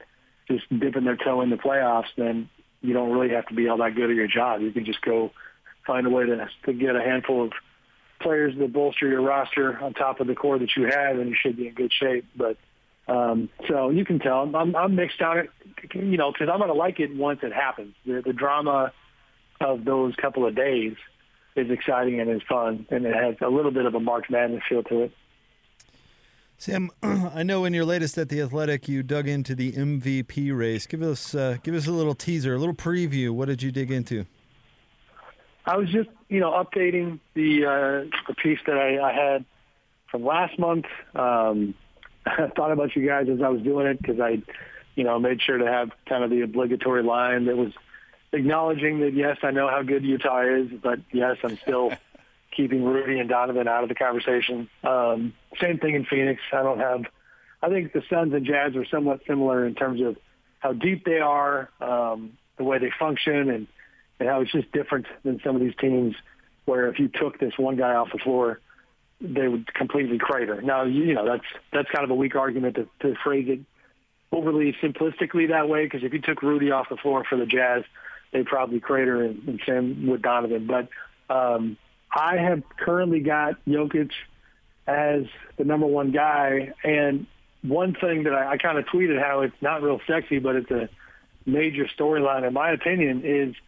just 0.48 0.68
dipping 0.76 1.04
their 1.04 1.16
toe 1.16 1.40
in 1.40 1.50
the 1.50 1.56
playoffs, 1.56 2.08
then 2.16 2.48
you 2.80 2.92
don't 2.92 3.10
really 3.12 3.34
have 3.34 3.46
to 3.46 3.54
be 3.54 3.68
all 3.68 3.78
that 3.78 3.94
good 3.94 4.10
at 4.10 4.16
your 4.16 4.26
job. 4.26 4.60
You 4.60 4.72
can 4.72 4.84
just 4.84 5.00
go 5.02 5.30
find 5.86 6.06
a 6.06 6.10
way 6.10 6.26
to 6.26 6.48
to 6.66 6.72
get 6.72 6.96
a 6.96 7.00
handful 7.00 7.44
of 7.44 7.52
players 8.20 8.54
that 8.58 8.72
bolster 8.72 9.08
your 9.08 9.22
roster 9.22 9.78
on 9.78 9.94
top 9.94 10.20
of 10.20 10.26
the 10.26 10.34
core 10.34 10.58
that 10.58 10.76
you 10.76 10.84
have, 10.84 11.18
and 11.18 11.28
you 11.28 11.36
should 11.40 11.56
be 11.56 11.68
in 11.68 11.74
good 11.74 11.92
shape. 11.92 12.26
But 12.36 12.56
um, 13.08 13.48
so 13.68 13.90
you 13.90 14.04
can 14.04 14.18
tell 14.18 14.54
I'm, 14.54 14.76
I'm 14.76 14.94
mixed 14.94 15.20
on 15.20 15.38
it, 15.38 15.50
you 15.94 16.16
know, 16.16 16.32
because 16.32 16.48
I'm 16.52 16.58
going 16.58 16.70
to 16.70 16.74
like 16.74 17.00
it 17.00 17.14
once 17.14 17.40
it 17.42 17.52
happens. 17.52 17.94
The, 18.06 18.22
the 18.24 18.32
drama 18.32 18.92
of 19.60 19.84
those 19.84 20.14
couple 20.16 20.46
of 20.46 20.54
days 20.54 20.94
is 21.56 21.70
exciting 21.70 22.20
and 22.20 22.30
is 22.30 22.42
fun, 22.48 22.86
and 22.90 23.04
it 23.04 23.14
has 23.14 23.36
a 23.40 23.48
little 23.48 23.70
bit 23.70 23.86
of 23.86 23.94
a 23.94 24.00
March 24.00 24.26
Madness 24.30 24.62
feel 24.68 24.82
to 24.84 25.02
it. 25.02 25.12
Sam, 26.56 26.90
I 27.02 27.42
know 27.42 27.64
in 27.64 27.74
your 27.74 27.84
latest 27.84 28.16
at 28.18 28.28
the 28.28 28.40
Athletic, 28.40 28.88
you 28.88 29.02
dug 29.02 29.26
into 29.26 29.54
the 29.54 29.72
MVP 29.72 30.56
race. 30.56 30.86
Give 30.86 31.02
us 31.02 31.34
uh, 31.34 31.56
give 31.62 31.74
us 31.74 31.86
a 31.86 31.92
little 31.92 32.14
teaser, 32.14 32.54
a 32.54 32.58
little 32.58 32.74
preview. 32.74 33.30
What 33.30 33.48
did 33.48 33.62
you 33.62 33.72
dig 33.72 33.90
into? 33.90 34.26
I 35.66 35.76
was 35.76 35.88
just, 35.90 36.08
you 36.28 36.40
know, 36.40 36.50
updating 36.50 37.20
the 37.34 37.66
uh, 37.66 38.18
the 38.28 38.34
piece 38.34 38.58
that 38.66 38.76
I, 38.76 39.00
I 39.00 39.12
had 39.12 39.44
from 40.10 40.24
last 40.24 40.58
month. 40.58 40.86
Um, 41.14 41.74
I 42.26 42.48
thought 42.54 42.70
about 42.70 42.94
you 42.94 43.06
guys 43.06 43.26
as 43.28 43.42
I 43.42 43.48
was 43.48 43.62
doing 43.62 43.86
it 43.86 44.00
because 44.00 44.20
I, 44.20 44.42
you 44.94 45.04
know, 45.04 45.18
made 45.18 45.40
sure 45.42 45.58
to 45.58 45.66
have 45.66 45.90
kind 46.06 46.24
of 46.24 46.30
the 46.30 46.42
obligatory 46.42 47.02
line 47.02 47.46
that 47.46 47.56
was 47.56 47.72
acknowledging 48.32 49.00
that 49.00 49.14
yes, 49.14 49.38
I 49.42 49.50
know 49.50 49.68
how 49.68 49.82
good 49.82 50.04
Utah 50.04 50.42
is, 50.42 50.68
but 50.82 51.00
yes, 51.12 51.36
I'm 51.42 51.58
still 51.62 51.92
keeping 52.56 52.84
Rudy 52.84 53.18
and 53.18 53.28
Donovan 53.28 53.68
out 53.68 53.82
of 53.82 53.88
the 53.88 53.94
conversation. 53.94 54.68
Um, 54.84 55.34
same 55.60 55.78
thing 55.78 55.94
in 55.94 56.04
Phoenix. 56.04 56.40
I 56.52 56.62
don't 56.62 56.80
have. 56.80 57.04
I 57.62 57.68
think 57.68 57.92
the 57.92 58.02
Suns 58.10 58.34
and 58.34 58.44
Jazz 58.44 58.74
are 58.76 58.84
somewhat 58.86 59.20
similar 59.26 59.66
in 59.66 59.74
terms 59.74 60.00
of 60.00 60.16
how 60.58 60.72
deep 60.72 61.04
they 61.04 61.20
are, 61.20 61.70
um, 61.80 62.36
the 62.56 62.64
way 62.64 62.78
they 62.78 62.90
function, 62.98 63.50
and 63.50 63.66
and 64.18 64.28
how 64.28 64.40
it's 64.40 64.52
just 64.52 64.70
different 64.72 65.06
than 65.24 65.40
some 65.44 65.56
of 65.56 65.62
these 65.62 65.74
teams 65.80 66.14
where 66.64 66.88
if 66.88 66.98
you 66.98 67.08
took 67.08 67.38
this 67.38 67.54
one 67.56 67.76
guy 67.76 67.94
off 67.94 68.08
the 68.12 68.18
floor, 68.18 68.60
they 69.20 69.48
would 69.48 69.72
completely 69.74 70.18
crater. 70.18 70.60
Now, 70.62 70.84
you 70.84 71.14
know, 71.14 71.24
that's 71.24 71.44
that's 71.72 71.90
kind 71.90 72.04
of 72.04 72.10
a 72.10 72.14
weak 72.14 72.36
argument 72.36 72.76
to, 72.76 72.88
to 73.00 73.14
phrase 73.22 73.46
it 73.48 73.60
overly 74.32 74.74
simplistically 74.82 75.48
that 75.48 75.68
way, 75.68 75.84
because 75.84 76.02
if 76.02 76.12
you 76.12 76.20
took 76.20 76.42
Rudy 76.42 76.70
off 76.70 76.88
the 76.88 76.96
floor 76.96 77.24
for 77.28 77.36
the 77.36 77.46
Jazz, 77.46 77.84
they'd 78.32 78.46
probably 78.46 78.80
crater, 78.80 79.22
and, 79.22 79.46
and 79.46 79.60
same 79.66 80.06
with 80.06 80.22
Donovan. 80.22 80.66
But 80.66 80.88
um, 81.32 81.76
I 82.10 82.36
have 82.36 82.62
currently 82.78 83.20
got 83.20 83.64
Jokic 83.66 84.10
as 84.86 85.24
the 85.56 85.64
number 85.64 85.86
one 85.86 86.10
guy, 86.10 86.72
and 86.82 87.26
one 87.62 87.94
thing 87.94 88.24
that 88.24 88.34
I, 88.34 88.52
I 88.52 88.56
kind 88.56 88.78
of 88.78 88.86
tweeted 88.86 89.22
how 89.22 89.42
it's 89.42 89.54
not 89.60 89.82
real 89.82 90.00
sexy, 90.06 90.38
but 90.38 90.56
it's 90.56 90.70
a 90.70 90.88
major 91.44 91.86
storyline 91.98 92.46
in 92.46 92.52
my 92.52 92.70
opinion 92.70 93.22
is– 93.24 93.54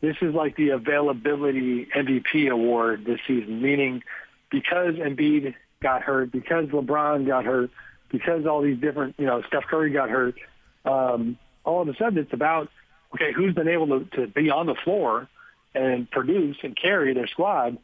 this 0.00 0.16
is 0.22 0.34
like 0.34 0.56
the 0.56 0.70
availability 0.70 1.86
MVP 1.86 2.50
award 2.50 3.04
this 3.04 3.20
season, 3.26 3.60
meaning 3.60 4.02
because 4.50 4.94
Embiid 4.94 5.54
got 5.80 6.02
hurt, 6.02 6.30
because 6.30 6.66
LeBron 6.66 7.26
got 7.26 7.44
hurt, 7.44 7.70
because 8.10 8.46
all 8.46 8.62
these 8.62 8.78
different, 8.78 9.14
you 9.18 9.26
know, 9.26 9.42
Steph 9.48 9.64
Curry 9.64 9.90
got 9.90 10.10
hurt, 10.10 10.36
um, 10.84 11.38
all 11.64 11.82
of 11.82 11.88
a 11.88 11.94
sudden 11.96 12.18
it's 12.18 12.32
about, 12.32 12.68
okay, 13.14 13.32
who's 13.32 13.54
been 13.54 13.68
able 13.68 13.86
to, 13.86 14.04
to 14.16 14.26
be 14.26 14.50
on 14.50 14.66
the 14.66 14.74
floor 14.74 15.28
and 15.74 16.10
produce 16.10 16.56
and 16.62 16.76
carry 16.76 17.14
their 17.14 17.26
squad 17.26 17.78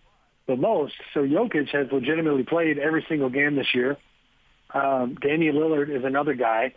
the 0.46 0.56
most. 0.56 0.94
So 1.12 1.20
Jokic 1.20 1.70
has 1.70 1.88
legitimately 1.92 2.44
played 2.44 2.78
every 2.78 3.04
single 3.08 3.30
game 3.30 3.56
this 3.56 3.74
year. 3.74 3.96
Um, 4.72 5.16
Damian 5.20 5.56
Lillard 5.56 5.94
is 5.94 6.04
another 6.04 6.34
guy 6.34 6.74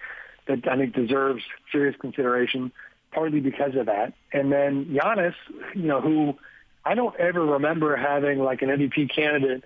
that 0.48 0.68
I 0.68 0.78
think 0.78 0.94
deserves 0.94 1.44
serious 1.72 1.96
consideration 2.00 2.72
partly 3.12 3.40
because 3.40 3.76
of 3.76 3.88
that. 3.88 4.14
And 4.32 4.52
then 4.52 4.86
Giannis, 4.86 5.34
you 5.74 5.84
know, 5.84 6.02
who 6.02 6.38
I 6.86 6.96
don't 6.96 7.16
ever 7.18 7.44
remember 7.44 7.96
having 7.96 8.40
like 8.40 8.62
an 8.62 8.70
MVP 8.70 9.14
candidate 9.14 9.64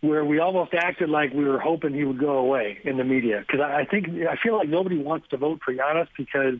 where 0.00 0.24
we 0.24 0.38
almost 0.38 0.74
acted 0.74 1.08
like 1.08 1.32
we 1.32 1.44
were 1.44 1.58
hoping 1.58 1.94
he 1.94 2.04
would 2.04 2.18
go 2.18 2.38
away 2.38 2.78
in 2.84 2.96
the 2.96 3.04
media. 3.04 3.40
Because 3.46 3.60
I 3.60 3.84
think 3.84 4.08
I 4.28 4.36
feel 4.36 4.56
like 4.56 4.68
nobody 4.68 4.98
wants 4.98 5.28
to 5.28 5.36
vote 5.36 5.60
for 5.64 5.72
Giannis 5.72 6.08
because 6.16 6.58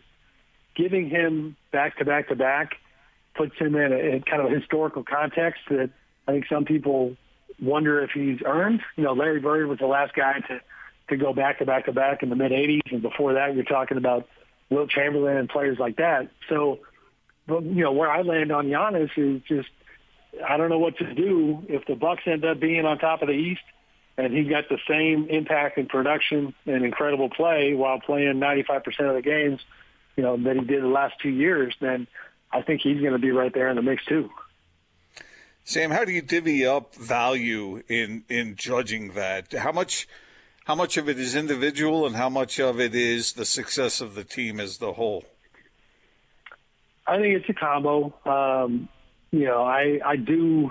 giving 0.74 1.08
him 1.08 1.56
back 1.72 1.98
to 1.98 2.04
back 2.04 2.28
to 2.28 2.36
back 2.36 2.76
puts 3.34 3.56
him 3.58 3.76
in 3.76 3.92
a, 3.92 3.96
in 3.96 4.22
kind 4.22 4.42
of 4.42 4.50
a 4.50 4.54
historical 4.54 5.04
context 5.04 5.60
that 5.70 5.90
I 6.26 6.32
think 6.32 6.46
some 6.48 6.64
people 6.64 7.16
wonder 7.60 8.02
if 8.02 8.10
he's 8.10 8.40
earned. 8.44 8.80
You 8.96 9.04
know, 9.04 9.12
Larry 9.12 9.40
Bird 9.40 9.66
was 9.68 9.78
the 9.78 9.86
last 9.86 10.14
guy 10.14 10.40
to 10.48 10.60
to 11.08 11.16
go 11.16 11.32
back 11.32 11.58
to 11.58 11.66
back 11.66 11.86
to 11.86 11.92
back 11.92 12.22
in 12.22 12.30
the 12.30 12.36
mid 12.36 12.52
'80s, 12.52 12.92
and 12.92 13.02
before 13.02 13.34
that, 13.34 13.54
you're 13.54 13.64
talking 13.64 13.96
about 13.96 14.28
Wilt 14.70 14.90
Chamberlain 14.90 15.36
and 15.36 15.48
players 15.48 15.78
like 15.78 15.96
that. 15.96 16.30
So, 16.48 16.80
but, 17.46 17.62
you 17.62 17.82
know, 17.82 17.92
where 17.92 18.10
I 18.10 18.22
land 18.22 18.50
on 18.50 18.66
Giannis 18.66 19.10
is 19.16 19.42
just 19.46 19.68
I 20.46 20.56
don't 20.56 20.70
know 20.70 20.78
what 20.78 20.98
to 20.98 21.14
do 21.14 21.64
if 21.68 21.86
the 21.86 21.94
Bucks 21.94 22.22
end 22.26 22.44
up 22.44 22.60
being 22.60 22.84
on 22.84 22.98
top 22.98 23.22
of 23.22 23.28
the 23.28 23.34
East 23.34 23.62
and 24.18 24.32
he 24.32 24.44
got 24.44 24.68
the 24.68 24.78
same 24.88 25.28
impact 25.28 25.78
in 25.78 25.86
production 25.86 26.54
and 26.66 26.84
incredible 26.84 27.28
play 27.28 27.74
while 27.74 28.00
playing 28.00 28.34
95% 28.34 28.86
of 29.08 29.14
the 29.14 29.22
games, 29.22 29.60
you 30.16 30.22
know, 30.22 30.36
that 30.36 30.56
he 30.56 30.64
did 30.64 30.82
the 30.82 30.88
last 30.88 31.14
two 31.20 31.28
years, 31.28 31.74
then 31.80 32.06
I 32.50 32.62
think 32.62 32.80
he's 32.80 33.00
going 33.00 33.12
to 33.12 33.18
be 33.18 33.30
right 33.30 33.52
there 33.52 33.68
in 33.68 33.76
the 33.76 33.82
mix 33.82 34.04
too. 34.04 34.30
Sam, 35.64 35.90
how 35.90 36.04
do 36.04 36.12
you 36.12 36.22
divvy 36.22 36.64
up 36.64 36.94
value 36.94 37.82
in 37.88 38.24
in 38.28 38.54
judging 38.54 39.14
that? 39.14 39.52
How 39.52 39.72
much 39.72 40.06
how 40.64 40.76
much 40.76 40.96
of 40.96 41.08
it 41.08 41.18
is 41.18 41.34
individual 41.34 42.06
and 42.06 42.14
how 42.14 42.28
much 42.28 42.60
of 42.60 42.80
it 42.80 42.94
is 42.94 43.32
the 43.32 43.44
success 43.44 44.00
of 44.00 44.14
the 44.14 44.22
team 44.22 44.60
as 44.60 44.78
the 44.78 44.92
whole? 44.92 45.24
I 47.04 47.18
think 47.18 47.36
it's 47.36 47.48
a 47.48 47.54
combo. 47.54 48.14
Um, 48.24 48.88
you 49.38 49.46
know, 49.46 49.62
I 49.62 50.00
I 50.04 50.16
do 50.16 50.70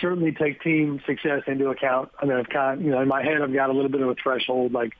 certainly 0.00 0.32
take 0.32 0.62
team 0.62 1.00
success 1.06 1.42
into 1.46 1.68
account. 1.68 2.10
I 2.20 2.26
mean, 2.26 2.36
I've 2.36 2.48
got 2.48 2.80
you 2.80 2.90
know 2.90 3.00
in 3.00 3.08
my 3.08 3.22
head 3.22 3.42
I've 3.42 3.52
got 3.52 3.70
a 3.70 3.72
little 3.72 3.90
bit 3.90 4.00
of 4.00 4.08
a 4.08 4.14
threshold. 4.14 4.72
Like 4.72 4.92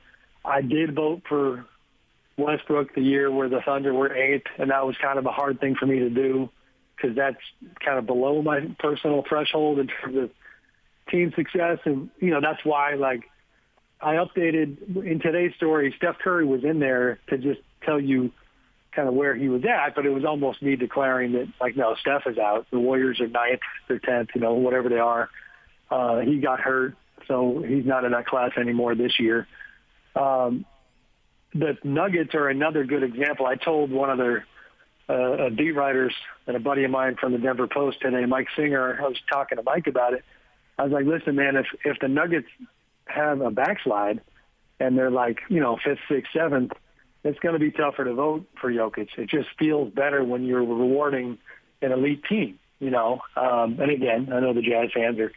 I 0.43 0.61
did 0.61 0.93
vote 0.95 1.21
for 1.27 1.65
Westbrook 2.37 2.95
the 2.95 3.01
year 3.01 3.31
where 3.31 3.49
the 3.49 3.61
Thunder 3.61 3.93
were 3.93 4.13
eighth, 4.13 4.47
and 4.57 4.71
that 4.71 4.85
was 4.85 4.95
kind 5.01 5.19
of 5.19 5.25
a 5.25 5.31
hard 5.31 5.59
thing 5.59 5.75
for 5.75 5.85
me 5.85 5.99
to 5.99 6.09
do 6.09 6.49
because 6.95 7.15
that's 7.15 7.37
kind 7.83 7.97
of 7.97 8.05
below 8.05 8.41
my 8.41 8.61
personal 8.79 9.23
threshold 9.27 9.79
in 9.79 9.87
terms 9.87 10.17
of 10.17 10.29
team 11.09 11.31
success, 11.35 11.79
and 11.85 12.09
you 12.19 12.31
know 12.31 12.41
that's 12.41 12.63
why 12.65 12.95
like 12.95 13.23
I 14.01 14.15
updated 14.15 15.05
in 15.05 15.19
today's 15.19 15.53
story. 15.55 15.93
Steph 15.97 16.19
Curry 16.19 16.45
was 16.45 16.63
in 16.63 16.79
there 16.79 17.19
to 17.29 17.37
just 17.37 17.61
tell 17.83 17.99
you 17.99 18.31
kind 18.95 19.07
of 19.07 19.13
where 19.13 19.35
he 19.35 19.49
was 19.49 19.63
at, 19.65 19.95
but 19.95 20.05
it 20.05 20.09
was 20.11 20.25
almost 20.25 20.61
me 20.61 20.75
declaring 20.75 21.33
that 21.33 21.47
like, 21.59 21.75
no, 21.75 21.95
Steph 21.99 22.27
is 22.27 22.37
out. 22.37 22.67
The 22.71 22.79
Warriors 22.79 23.19
are 23.21 23.27
ninth, 23.27 23.61
or 23.89 23.99
tenth, 23.99 24.29
you 24.35 24.41
know, 24.41 24.53
whatever 24.53 24.89
they 24.89 24.99
are. 24.99 25.29
Uh, 25.89 26.19
he 26.19 26.39
got 26.39 26.59
hurt, 26.59 26.95
so 27.27 27.63
he's 27.67 27.85
not 27.85 28.05
in 28.05 28.11
that 28.11 28.25
class 28.25 28.51
anymore 28.57 28.95
this 28.95 29.19
year. 29.19 29.47
Um, 30.15 30.65
the 31.53 31.77
Nuggets 31.83 32.33
are 32.35 32.49
another 32.49 32.83
good 32.83 33.03
example. 33.03 33.45
I 33.45 33.55
told 33.55 33.91
one 33.91 34.09
of 34.09 34.17
their 34.17 34.45
uh, 35.09 35.49
beat 35.49 35.71
writers 35.71 36.13
and 36.47 36.55
a 36.55 36.59
buddy 36.59 36.83
of 36.83 36.91
mine 36.91 37.15
from 37.19 37.31
the 37.31 37.37
Denver 37.37 37.67
Post 37.67 38.01
today, 38.01 38.25
Mike 38.25 38.47
Singer. 38.55 38.99
I 38.99 39.07
was 39.07 39.17
talking 39.31 39.57
to 39.57 39.63
Mike 39.63 39.87
about 39.87 40.13
it. 40.13 40.23
I 40.77 40.83
was 40.83 40.91
like, 40.91 41.05
listen, 41.05 41.35
man, 41.35 41.55
if 41.55 41.67
if 41.83 41.99
the 41.99 42.07
Nuggets 42.07 42.47
have 43.05 43.41
a 43.41 43.51
backslide 43.51 44.21
and 44.79 44.97
they're 44.97 45.11
like, 45.11 45.39
you 45.49 45.59
know, 45.59 45.77
fifth, 45.83 45.99
sixth, 46.09 46.31
seventh, 46.33 46.71
it's 47.23 47.39
going 47.39 47.53
to 47.53 47.59
be 47.59 47.71
tougher 47.71 48.03
to 48.03 48.13
vote 48.13 48.45
for 48.59 48.71
Jokic. 48.71 49.09
It 49.17 49.29
just 49.29 49.49
feels 49.57 49.93
better 49.93 50.23
when 50.23 50.45
you're 50.45 50.63
rewarding 50.63 51.37
an 51.81 51.91
elite 51.91 52.23
team, 52.25 52.59
you 52.79 52.89
know. 52.89 53.21
Um, 53.35 53.79
and 53.79 53.91
again, 53.91 54.29
I 54.31 54.39
know 54.39 54.53
the 54.53 54.61
Jazz 54.61 54.89
fans 54.93 55.19
are 55.19 55.31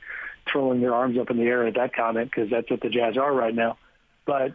throwing 0.50 0.80
their 0.80 0.94
arms 0.94 1.18
up 1.18 1.30
in 1.30 1.36
the 1.36 1.44
air 1.44 1.66
at 1.66 1.74
that 1.74 1.94
comment 1.94 2.30
because 2.30 2.50
that's 2.50 2.70
what 2.70 2.80
the 2.80 2.88
Jazz 2.88 3.16
are 3.16 3.32
right 3.32 3.54
now. 3.54 3.78
But 4.24 4.54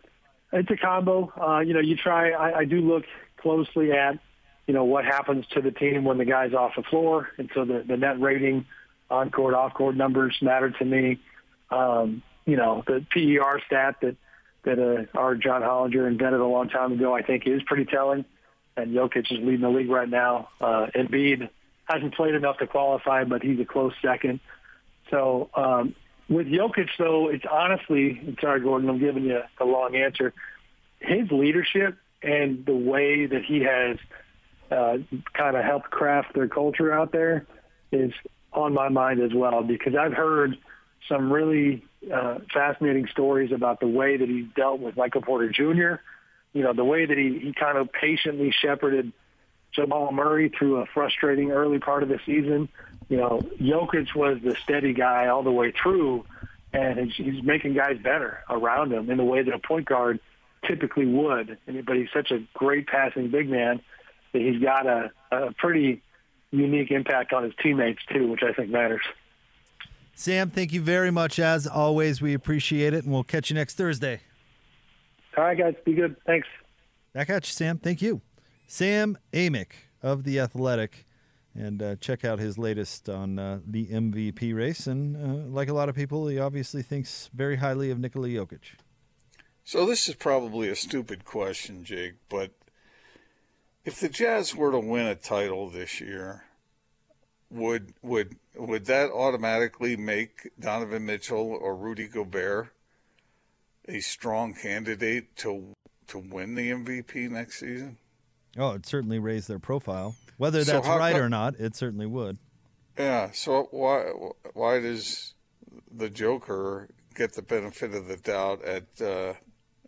it's 0.51 0.69
a 0.69 0.77
combo. 0.77 1.31
Uh, 1.39 1.59
you 1.59 1.73
know, 1.73 1.79
you 1.79 1.95
try. 1.95 2.31
I, 2.31 2.59
I 2.59 2.65
do 2.65 2.81
look 2.81 3.05
closely 3.37 3.91
at, 3.93 4.19
you 4.67 4.73
know, 4.73 4.83
what 4.83 5.05
happens 5.05 5.45
to 5.47 5.61
the 5.61 5.71
team 5.71 6.03
when 6.03 6.17
the 6.17 6.25
guy's 6.25 6.53
off 6.53 6.75
the 6.75 6.83
floor, 6.83 7.29
and 7.37 7.49
so 7.53 7.65
the, 7.65 7.83
the 7.87 7.97
net 7.97 8.19
rating, 8.19 8.65
on 9.09 9.29
court, 9.31 9.53
off 9.53 9.73
court 9.73 9.95
numbers 9.95 10.37
matter 10.41 10.69
to 10.69 10.85
me. 10.85 11.19
Um, 11.69 12.21
you 12.45 12.57
know, 12.57 12.83
the 12.85 13.05
PER 13.09 13.61
stat 13.65 13.95
that 14.01 14.15
that 14.63 14.79
uh, 14.79 15.17
our 15.17 15.35
John 15.35 15.61
Hollinger 15.61 16.07
invented 16.07 16.39
a 16.39 16.45
long 16.45 16.69
time 16.69 16.93
ago, 16.93 17.15
I 17.15 17.21
think 17.21 17.47
is 17.47 17.61
pretty 17.63 17.85
telling. 17.85 18.25
And 18.77 18.93
Jokic 18.93 19.31
is 19.31 19.39
leading 19.39 19.61
the 19.61 19.69
league 19.69 19.89
right 19.89 20.09
now. 20.09 20.49
Uh, 20.59 20.87
Embiid 20.95 21.49
hasn't 21.85 22.15
played 22.15 22.35
enough 22.35 22.57
to 22.59 22.67
qualify, 22.67 23.23
but 23.23 23.43
he's 23.43 23.59
a 23.59 23.65
close 23.65 23.93
second. 24.01 24.39
So 25.09 25.49
um, 25.55 25.95
with 26.29 26.47
Jokic, 26.47 26.89
though, 26.97 27.27
it's 27.27 27.43
honestly, 27.49 28.35
sorry, 28.39 28.61
Gordon, 28.61 28.89
I'm 28.89 28.99
giving 28.99 29.25
you 29.25 29.41
a 29.59 29.65
long 29.65 29.95
answer. 29.95 30.33
His 30.99 31.29
leadership 31.31 31.97
and 32.23 32.65
the 32.65 32.75
way 32.75 33.25
that 33.25 33.43
he 33.43 33.61
has 33.61 33.97
uh, 34.71 34.97
kind 35.33 35.57
of 35.57 35.65
helped 35.65 35.89
craft 35.89 36.33
their 36.33 36.47
culture 36.47 36.93
out 36.93 37.11
there 37.11 37.45
is 37.91 38.13
on 38.53 38.73
my 38.73 38.89
mind 38.89 39.21
as 39.21 39.33
well 39.33 39.63
because 39.63 39.95
I've 39.95 40.13
heard 40.13 40.57
some 41.07 41.31
really 41.31 41.83
uh, 42.13 42.39
fascinating 42.53 43.07
stories 43.07 43.51
about 43.51 43.79
the 43.79 43.87
way 43.87 44.17
that 44.17 44.29
he 44.29 44.43
dealt 44.55 44.79
with 44.79 44.97
Michael 44.97 45.21
Porter 45.21 45.49
Jr. 45.49 46.01
You 46.53 46.63
know, 46.63 46.73
the 46.73 46.83
way 46.83 47.05
that 47.05 47.17
he, 47.17 47.39
he 47.39 47.53
kind 47.53 47.77
of 47.77 47.91
patiently 47.91 48.51
shepherded 48.51 49.11
Jamal 49.71 50.11
Murray 50.11 50.49
through 50.49 50.77
a 50.77 50.85
frustrating 50.85 51.51
early 51.51 51.79
part 51.79 52.03
of 52.03 52.09
the 52.09 52.19
season. 52.25 52.69
You 53.09 53.17
know, 53.17 53.41
Jokic 53.59 54.15
was 54.15 54.39
the 54.43 54.55
steady 54.63 54.93
guy 54.93 55.27
all 55.27 55.43
the 55.43 55.51
way 55.51 55.71
through, 55.71 56.25
and 56.73 56.99
he's, 56.99 57.15
he's 57.15 57.43
making 57.43 57.73
guys 57.73 57.97
better 58.01 58.39
around 58.49 58.91
him 58.91 59.09
in 59.09 59.17
the 59.17 59.23
way 59.23 59.43
that 59.43 59.53
a 59.53 59.59
point 59.59 59.85
guard 59.85 60.19
typically 60.65 61.05
would. 61.05 61.57
But 61.65 61.95
he's 61.95 62.09
such 62.13 62.31
a 62.31 62.43
great 62.53 62.87
passing 62.87 63.29
big 63.29 63.49
man 63.49 63.81
that 64.33 64.41
he's 64.41 64.61
got 64.61 64.85
a, 64.85 65.11
a 65.31 65.53
pretty 65.53 66.01
unique 66.51 66.91
impact 66.91 67.33
on 67.33 67.43
his 67.43 67.53
teammates 67.61 68.01
too, 68.11 68.27
which 68.27 68.43
I 68.43 68.53
think 68.53 68.69
matters. 68.69 69.01
Sam, 70.15 70.49
thank 70.49 70.71
you 70.73 70.81
very 70.81 71.11
much. 71.11 71.39
As 71.39 71.65
always, 71.65 72.21
we 72.21 72.33
appreciate 72.33 72.93
it, 72.93 73.03
and 73.03 73.11
we'll 73.13 73.23
catch 73.23 73.49
you 73.49 73.55
next 73.55 73.75
Thursday. 73.75 74.21
All 75.37 75.43
right, 75.45 75.57
guys. 75.57 75.75
Be 75.85 75.93
good. 75.93 76.15
Thanks. 76.25 76.47
Back 77.13 77.29
at 77.29 77.47
you, 77.47 77.51
Sam. 77.53 77.77
Thank 77.77 78.01
you. 78.01 78.21
Sam 78.67 79.17
Amick 79.33 79.71
of 80.03 80.23
The 80.23 80.39
Athletic. 80.39 81.05
and 81.55 81.81
uh, 81.81 81.95
check 81.97 82.23
out 82.23 82.39
his 82.39 82.57
latest 82.57 83.09
on 83.09 83.37
uh, 83.39 83.59
the 83.65 83.87
MVP 83.87 84.55
race. 84.55 84.87
And 84.87 85.15
uh, 85.17 85.49
like 85.49 85.67
a 85.69 85.73
lot 85.73 85.89
of 85.89 85.95
people, 85.95 86.27
he 86.27 86.39
obviously 86.39 86.81
thinks 86.81 87.29
very 87.33 87.57
highly 87.57 87.89
of 87.91 87.99
Nikola 87.99 88.27
Jokic. 88.29 88.59
So 89.63 89.85
this 89.85 90.07
is 90.07 90.15
probably 90.15 90.69
a 90.69 90.75
stupid 90.75 91.25
question, 91.25 91.83
Jake, 91.83 92.13
but 92.29 92.51
if 93.85 93.99
the 93.99 94.09
Jazz 94.09 94.55
were 94.55 94.71
to 94.71 94.79
win 94.79 95.05
a 95.07 95.15
title 95.15 95.69
this 95.69 95.99
year, 96.01 96.43
would 97.51 97.93
would 98.01 98.35
would 98.55 98.85
that 98.85 99.11
automatically 99.11 99.95
make 99.95 100.49
Donovan 100.59 101.05
Mitchell 101.05 101.57
or 101.61 101.75
Rudy 101.75 102.07
Gobert 102.07 102.69
a 103.87 103.99
strong 103.99 104.53
candidate 104.53 105.35
to 105.37 105.75
to 106.07 106.17
win 106.17 106.55
the 106.55 106.71
MVP 106.71 107.29
next 107.29 107.59
season? 107.59 107.97
Oh, 108.57 108.71
it 108.71 108.85
certainly 108.85 109.19
raised 109.19 109.47
their 109.47 109.59
profile. 109.59 110.15
Whether 110.37 110.63
So 110.63 110.73
that's 110.73 110.87
how 110.87 110.97
right 110.97 111.15
or 111.15 111.29
not, 111.29 111.59
it 111.59 111.75
certainly 111.75 112.05
would. 112.05 112.37
Yeah. 112.97 113.31
So 113.31 113.67
why 113.71 114.11
why 114.53 114.79
does 114.79 115.33
the 115.91 116.09
Joker 116.09 116.89
get 117.15 117.33
the 117.33 117.41
benefit 117.41 117.93
of 117.93 118.07
the 118.07 118.17
doubt 118.17 118.63
at 118.63 119.01
uh, 119.01 119.33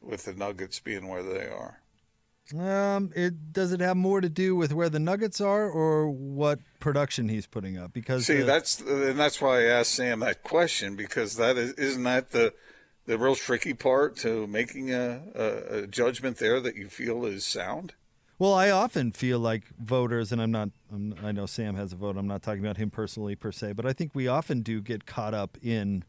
with 0.02 0.26
the 0.26 0.34
Nuggets 0.34 0.80
being 0.80 1.08
where 1.08 1.24
they 1.24 1.48
are? 1.48 1.80
Um, 2.58 3.12
it 3.16 3.54
does 3.54 3.72
it 3.72 3.80
have 3.80 3.96
more 3.96 4.20
to 4.20 4.30
do 4.30 4.56
with 4.56 4.74
where 4.74 4.90
the 4.90 5.00
Nuggets 5.00 5.40
are 5.40 5.70
or 5.70 6.10
what 6.10 6.60
production 6.80 7.30
he's 7.30 7.48
putting 7.48 7.78
up? 7.78 7.94
Because 7.94 8.26
See, 8.26 8.42
uh, 8.42 8.46
that's 8.46 8.82
and 8.82 9.18
that's 9.18 9.42
why 9.42 9.62
I 9.62 9.64
asked 9.64 9.92
Sam 9.92 10.20
that 10.20 10.44
question 10.44 10.96
because 10.96 11.38
that 11.38 11.58
is 11.58 11.72
isn't 11.74 12.04
that 12.04 12.32
the 12.32 12.54
the 13.06 13.18
real 13.18 13.36
tricky 13.36 13.74
part 13.74 14.18
to 14.18 14.46
making 14.48 14.94
a, 14.94 15.22
a, 15.36 15.78
a 15.78 15.88
judgment 15.88 16.38
there 16.38 16.60
that 16.60 16.76
you 16.76 16.90
feel 16.90 17.26
is 17.26 17.46
sound. 17.46 17.94
Well, 18.40 18.54
I 18.54 18.72
often 18.72 19.12
feel 19.12 19.40
like 19.40 19.64
voters, 19.80 20.32
and 20.32 20.42
I'm 20.42 20.52
not. 20.52 20.70
I'm, 20.92 21.16
I 21.24 21.32
know 21.32 21.46
Sam 21.46 21.76
has 21.76 21.94
a 21.94 21.96
vote. 21.96 22.18
I'm 22.18 22.28
not 22.28 22.44
talking 22.44 22.60
about 22.64 22.78
him 22.78 22.90
personally 22.90 23.36
per 23.36 23.52
se, 23.52 23.74
but 23.74 23.86
I 23.86 23.94
think 23.94 24.12
we 24.14 24.28
often 24.28 24.62
do 24.62 24.82
get 24.82 25.06
caught 25.06 25.34
up 25.34 25.58
in 25.62 26.04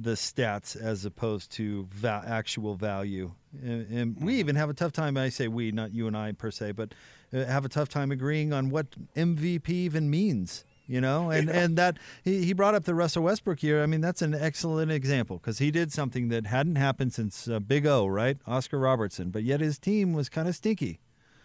the 0.00 0.12
stats 0.12 0.76
as 0.76 1.04
opposed 1.04 1.50
to 1.52 1.86
va- 1.90 2.24
actual 2.26 2.74
value. 2.74 3.32
And, 3.62 3.90
and 3.90 4.16
we 4.22 4.36
even 4.36 4.56
have 4.56 4.70
a 4.70 4.74
tough 4.74 4.92
time. 4.92 5.16
I 5.16 5.28
say 5.28 5.48
we, 5.48 5.72
not 5.72 5.92
you 5.92 6.06
and 6.06 6.16
I 6.16 6.32
per 6.32 6.50
se, 6.50 6.72
but 6.72 6.94
uh, 7.32 7.44
have 7.44 7.64
a 7.64 7.68
tough 7.68 7.88
time 7.88 8.10
agreeing 8.10 8.52
on 8.52 8.70
what 8.70 8.86
MVP 9.14 9.68
even 9.68 10.10
means. 10.10 10.64
You 10.86 11.00
know, 11.00 11.30
and 11.30 11.48
and 11.48 11.78
that 11.78 11.98
he, 12.24 12.44
he 12.46 12.52
brought 12.52 12.74
up 12.74 12.82
the 12.82 12.96
Russell 12.96 13.22
Westbrook 13.22 13.62
year. 13.62 13.80
I 13.80 13.86
mean, 13.86 14.00
that's 14.00 14.22
an 14.22 14.34
excellent 14.34 14.90
example 14.90 15.36
because 15.36 15.60
he 15.60 15.70
did 15.70 15.92
something 15.92 16.30
that 16.30 16.46
hadn't 16.46 16.74
happened 16.74 17.12
since 17.12 17.46
uh, 17.46 17.60
Big 17.60 17.86
O, 17.86 18.08
right? 18.08 18.38
Oscar 18.44 18.80
Robertson, 18.80 19.30
but 19.30 19.44
yet 19.44 19.60
his 19.60 19.78
team 19.78 20.14
was 20.14 20.28
kind 20.28 20.48
of 20.48 20.56
stinky. 20.56 20.98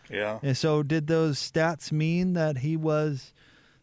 Yeah. 0.09 0.39
And 0.41 0.57
so, 0.57 0.81
did 0.81 1.05
those 1.05 1.37
stats 1.37 1.91
mean 1.91 2.33
that 2.33 2.57
he 2.57 2.75
was 2.75 3.33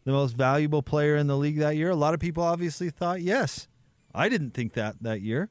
the 0.03 0.11
most 0.11 0.33
valuable 0.33 0.83
player 0.83 1.15
in 1.15 1.27
the 1.27 1.37
league 1.37 1.59
that 1.59 1.77
year? 1.77 1.91
A 1.91 1.95
lot 1.95 2.13
of 2.13 2.19
people 2.19 2.43
obviously 2.43 2.89
thought 2.89 3.21
yes. 3.21 3.69
I 4.13 4.29
didn't 4.29 4.51
think 4.51 4.73
that 4.73 4.95
that 5.01 5.21
year. 5.21 5.49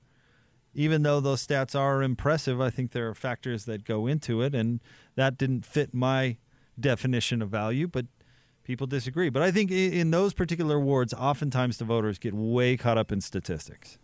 Even 0.75 1.03
though 1.03 1.20
those 1.20 1.46
stats 1.46 1.79
are 1.79 2.03
impressive, 2.03 2.61
I 2.61 2.70
think 2.70 2.92
there 2.92 3.09
are 3.09 3.14
factors 3.14 3.66
that 3.66 3.85
go 3.85 4.07
into 4.07 4.40
it, 4.40 4.55
and 4.55 4.81
that 5.16 5.37
didn't 5.37 5.66
fit 5.66 5.92
my 5.92 6.38
definition 6.81 7.42
of 7.42 7.51
value. 7.51 7.87
But 7.87 8.07
people 8.64 8.87
disagree. 8.87 9.29
But 9.29 9.42
I 9.42 9.51
think 9.51 9.70
in 9.70 10.11
those 10.11 10.33
particular 10.33 10.77
awards, 10.77 11.12
oftentimes 11.12 11.77
the 11.77 11.85
voters 11.85 12.18
get 12.18 12.33
way 12.33 12.77
caught 12.77 12.96
up 12.96 13.12
in 13.12 13.20
statistics, 13.20 13.98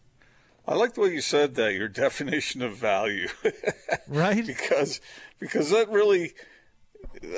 I 0.66 0.74
like 0.74 0.92
the 0.92 1.00
way 1.00 1.14
you 1.14 1.22
said 1.22 1.54
that. 1.54 1.72
Your 1.72 1.88
definition 1.88 2.60
of 2.60 2.76
value, 2.76 3.28
right? 4.08 4.46
because 4.46 5.00
because 5.38 5.70
that 5.70 5.88
really 5.88 6.34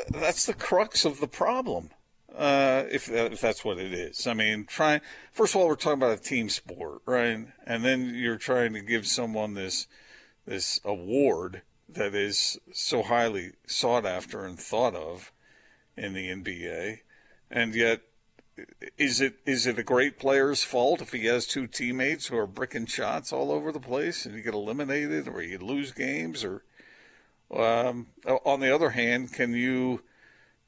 that's 0.08 0.46
the 0.46 0.54
crux 0.54 1.04
of 1.04 1.20
the 1.20 1.28
problem. 1.28 1.90
Uh, 2.36 2.84
if 2.90 3.10
if 3.10 3.40
that's 3.40 3.64
what 3.64 3.78
it 3.78 3.92
is, 3.92 4.26
I 4.26 4.34
mean, 4.34 4.64
try 4.64 5.00
first 5.32 5.54
of 5.54 5.60
all, 5.60 5.68
we're 5.68 5.74
talking 5.74 6.00
about 6.00 6.18
a 6.18 6.22
team 6.22 6.48
sport, 6.48 7.02
right? 7.04 7.46
And 7.66 7.84
then 7.84 8.14
you're 8.14 8.38
trying 8.38 8.72
to 8.74 8.80
give 8.80 9.06
someone 9.06 9.54
this 9.54 9.86
this 10.46 10.80
award 10.84 11.62
that 11.88 12.14
is 12.14 12.58
so 12.72 13.02
highly 13.02 13.52
sought 13.66 14.06
after 14.06 14.44
and 14.44 14.58
thought 14.58 14.94
of 14.94 15.32
in 15.96 16.12
the 16.12 16.28
NBA, 16.28 17.00
and 17.50 17.74
yet 17.74 18.02
is 18.98 19.20
it 19.20 19.36
is 19.46 19.66
it 19.66 19.78
a 19.78 19.82
great 19.82 20.18
player's 20.18 20.62
fault 20.62 21.00
if 21.00 21.12
he 21.12 21.26
has 21.26 21.46
two 21.46 21.66
teammates 21.66 22.26
who 22.26 22.36
are 22.36 22.46
bricking 22.46 22.86
shots 22.86 23.32
all 23.32 23.50
over 23.50 23.72
the 23.72 23.80
place 23.80 24.26
and 24.26 24.34
you 24.34 24.42
get 24.42 24.54
eliminated 24.54 25.28
or 25.28 25.42
you 25.42 25.58
lose 25.58 25.92
games 25.92 26.44
or 26.44 26.62
um, 27.54 28.08
on 28.44 28.60
the 28.60 28.72
other 28.72 28.90
hand 28.90 29.32
can 29.32 29.54
you 29.54 30.02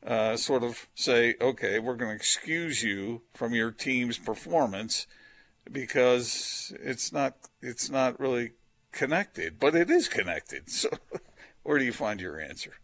uh, 0.07 0.37
sort 0.37 0.63
of 0.65 0.89
say 0.95 1.35
okay 1.41 1.79
we're 1.79 1.97
going 1.97 2.11
to 2.11 2.17
excuse 2.17 2.83
you 2.83 3.23
from 3.35 3.55
your 3.55 3.71
team's 3.71 4.19
performance 4.19 5.07
because 5.71 6.73
it's 6.83 7.13
not 7.13 7.37
it's 7.61 7.89
not 7.91 8.19
really 8.19 8.53
connected 8.93 9.59
but 9.59 9.75
it 9.75 9.91
is 9.91 10.09
connected 10.09 10.69
so 10.71 10.89
where 11.63 11.79
do 11.79 11.85
you 11.85 11.93
find 11.93 12.21
your 12.21 12.41
answer 12.41 12.75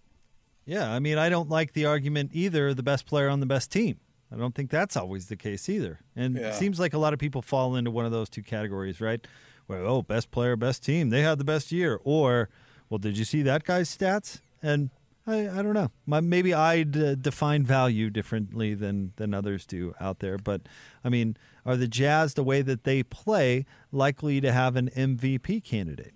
Yeah, 0.64 0.92
I 0.92 0.98
mean, 0.98 1.16
I 1.18 1.28
don't 1.30 1.48
like 1.48 1.72
the 1.72 1.86
argument 1.86 2.30
either 2.34 2.74
the 2.74 2.82
best 2.82 3.06
player 3.06 3.28
on 3.30 3.40
the 3.40 3.46
best 3.46 3.72
team. 3.72 3.96
I 4.30 4.36
don't 4.36 4.54
think 4.54 4.70
that's 4.70 4.96
always 4.98 5.28
the 5.28 5.36
case 5.36 5.66
either. 5.68 6.00
And 6.14 6.36
Yeah. 6.36 6.48
it 6.50 6.54
seems 6.54 6.78
like 6.78 6.92
a 6.92 6.98
lot 6.98 7.14
of 7.14 7.18
people 7.18 7.40
fall 7.40 7.74
into 7.74 7.90
one 7.90 8.04
of 8.04 8.12
those 8.12 8.28
two 8.28 8.42
categories, 8.42 9.00
right? 9.00 9.26
Where, 9.66 9.80
oh, 9.80 10.02
best 10.02 10.30
player, 10.30 10.56
best 10.56 10.84
team, 10.84 11.08
they 11.08 11.22
had 11.22 11.38
the 11.38 11.44
best 11.44 11.72
year. 11.72 11.98
Or, 12.04 12.50
well, 12.90 12.98
did 12.98 13.16
you 13.16 13.24
see 13.24 13.40
that 13.42 13.64
guy's 13.64 13.88
stats? 13.96 14.42
And 14.62 14.90
I, 15.28 15.58
I 15.58 15.62
don't 15.62 15.74
know. 15.74 15.90
My, 16.06 16.20
maybe 16.20 16.54
I 16.54 16.82
d- 16.84 17.14
define 17.20 17.64
value 17.64 18.08
differently 18.10 18.74
than, 18.74 19.12
than 19.16 19.34
others 19.34 19.66
do 19.66 19.94
out 20.00 20.20
there. 20.20 20.38
But, 20.38 20.62
I 21.04 21.08
mean, 21.08 21.36
are 21.66 21.76
the 21.76 21.86
Jazz, 21.88 22.34
the 22.34 22.42
way 22.42 22.62
that 22.62 22.84
they 22.84 23.02
play, 23.02 23.66
likely 23.92 24.40
to 24.40 24.50
have 24.52 24.74
an 24.76 24.88
MVP 24.96 25.62
candidate? 25.64 26.14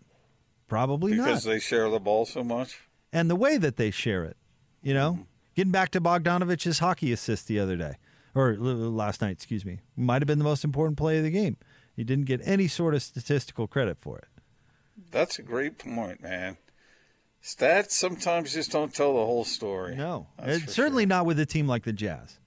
Probably 0.69 1.15
not 1.15 1.27
because 1.27 1.45
they 1.45 1.59
share 1.61 1.91
the 1.91 2.01
ball 2.01 2.25
so 2.25 2.43
much 2.43 2.81
and 3.13 3.29
the 3.29 3.37
way 3.37 3.59
that 3.59 3.77
they 3.77 3.91
share 3.91 4.25
it. 4.25 4.37
You 4.83 4.95
know, 4.95 5.13
Mm-hmm. 5.13 5.23
getting 5.55 5.73
back 5.73 5.91
to 5.91 6.01
Bogdanovic's 6.01 6.79
hockey 6.79 7.13
assist 7.13 7.47
the 7.47 7.59
other 7.61 7.77
day, 7.77 7.97
or 8.35 8.57
last 8.57 9.21
night, 9.21 9.33
excuse 9.33 9.65
me, 9.67 9.81
might 9.97 10.23
have 10.23 10.27
been 10.27 10.39
the 10.39 10.45
most 10.45 10.65
important 10.65 10.97
play 10.97 11.19
of 11.19 11.25
the 11.25 11.31
game. 11.31 11.59
He 11.95 12.05
didn't 12.05 12.25
get 12.25 12.41
any 12.45 12.69
sort 12.69 12.95
of 12.95 13.03
statistical 13.03 13.67
credit 13.67 13.99
for 14.01 14.17
it. 14.19 14.25
That's 15.11 15.39
a 15.39 15.43
great 15.43 15.77
point, 15.79 16.23
man. 16.23 16.57
Stats 17.43 17.91
sometimes 17.91 18.53
just 18.53 18.71
don't 18.71 18.95
tell 18.95 19.15
the 19.15 19.25
whole 19.27 19.45
story. 19.45 19.97
No, 19.97 20.29
That's 20.39 20.59
it's 20.59 20.65
for 20.67 20.71
certainly 20.73 21.03
sure. 21.03 21.09
not 21.09 21.27
with 21.27 21.41
a 21.41 21.47
team 21.47 21.67
like 21.67 21.83
the 21.85 21.93
Jazz. 21.93 22.39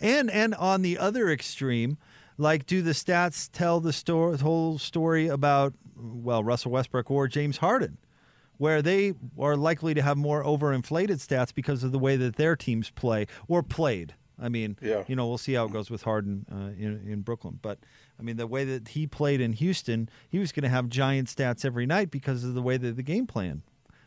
And 0.00 0.28
and 0.30 0.54
on 0.56 0.82
the 0.82 0.98
other 0.98 1.30
extreme, 1.30 1.98
like 2.36 2.66
do 2.66 2.82
the 2.82 2.90
stats 2.92 3.48
tell 3.52 3.78
the 3.80 3.92
story, 3.92 4.36
whole 4.38 4.78
story 4.78 5.28
about 5.28 5.74
well 5.96 6.42
Russell 6.42 6.72
Westbrook 6.72 7.10
or 7.12 7.28
James 7.28 7.58
Harden, 7.58 7.98
where 8.58 8.82
they 8.82 9.14
are 9.38 9.56
likely 9.56 9.94
to 9.94 10.02
have 10.02 10.16
more 10.16 10.42
overinflated 10.42 11.24
stats 11.24 11.54
because 11.54 11.84
of 11.84 11.92
the 11.92 11.98
way 12.00 12.16
that 12.16 12.34
their 12.34 12.56
teams 12.56 12.90
play 12.90 13.26
or 13.46 13.62
played. 13.62 14.14
I 14.36 14.48
mean, 14.48 14.76
Yeah. 14.82 15.04
you 15.06 15.14
know, 15.14 15.28
we'll 15.28 15.38
see 15.38 15.52
how 15.52 15.66
it 15.66 15.72
goes 15.72 15.90
with 15.90 16.02
Harden 16.02 16.44
uh, 16.50 16.56
in 16.76 17.06
in 17.06 17.20
Brooklyn, 17.20 17.60
but 17.62 17.78
I 18.18 18.22
mean 18.24 18.36
the 18.36 18.48
way 18.48 18.64
that 18.64 18.88
he 18.88 19.06
played 19.06 19.40
in 19.40 19.52
Houston, 19.52 20.08
he 20.28 20.40
was 20.40 20.50
going 20.50 20.64
to 20.64 20.68
have 20.68 20.88
giant 20.88 21.28
stats 21.28 21.64
every 21.64 21.86
night 21.86 22.10
because 22.10 22.42
of 22.42 22.54
the 22.54 22.62
way 22.62 22.76
that 22.78 22.96
the 22.96 23.04
game 23.04 23.28
plan. 23.28 23.62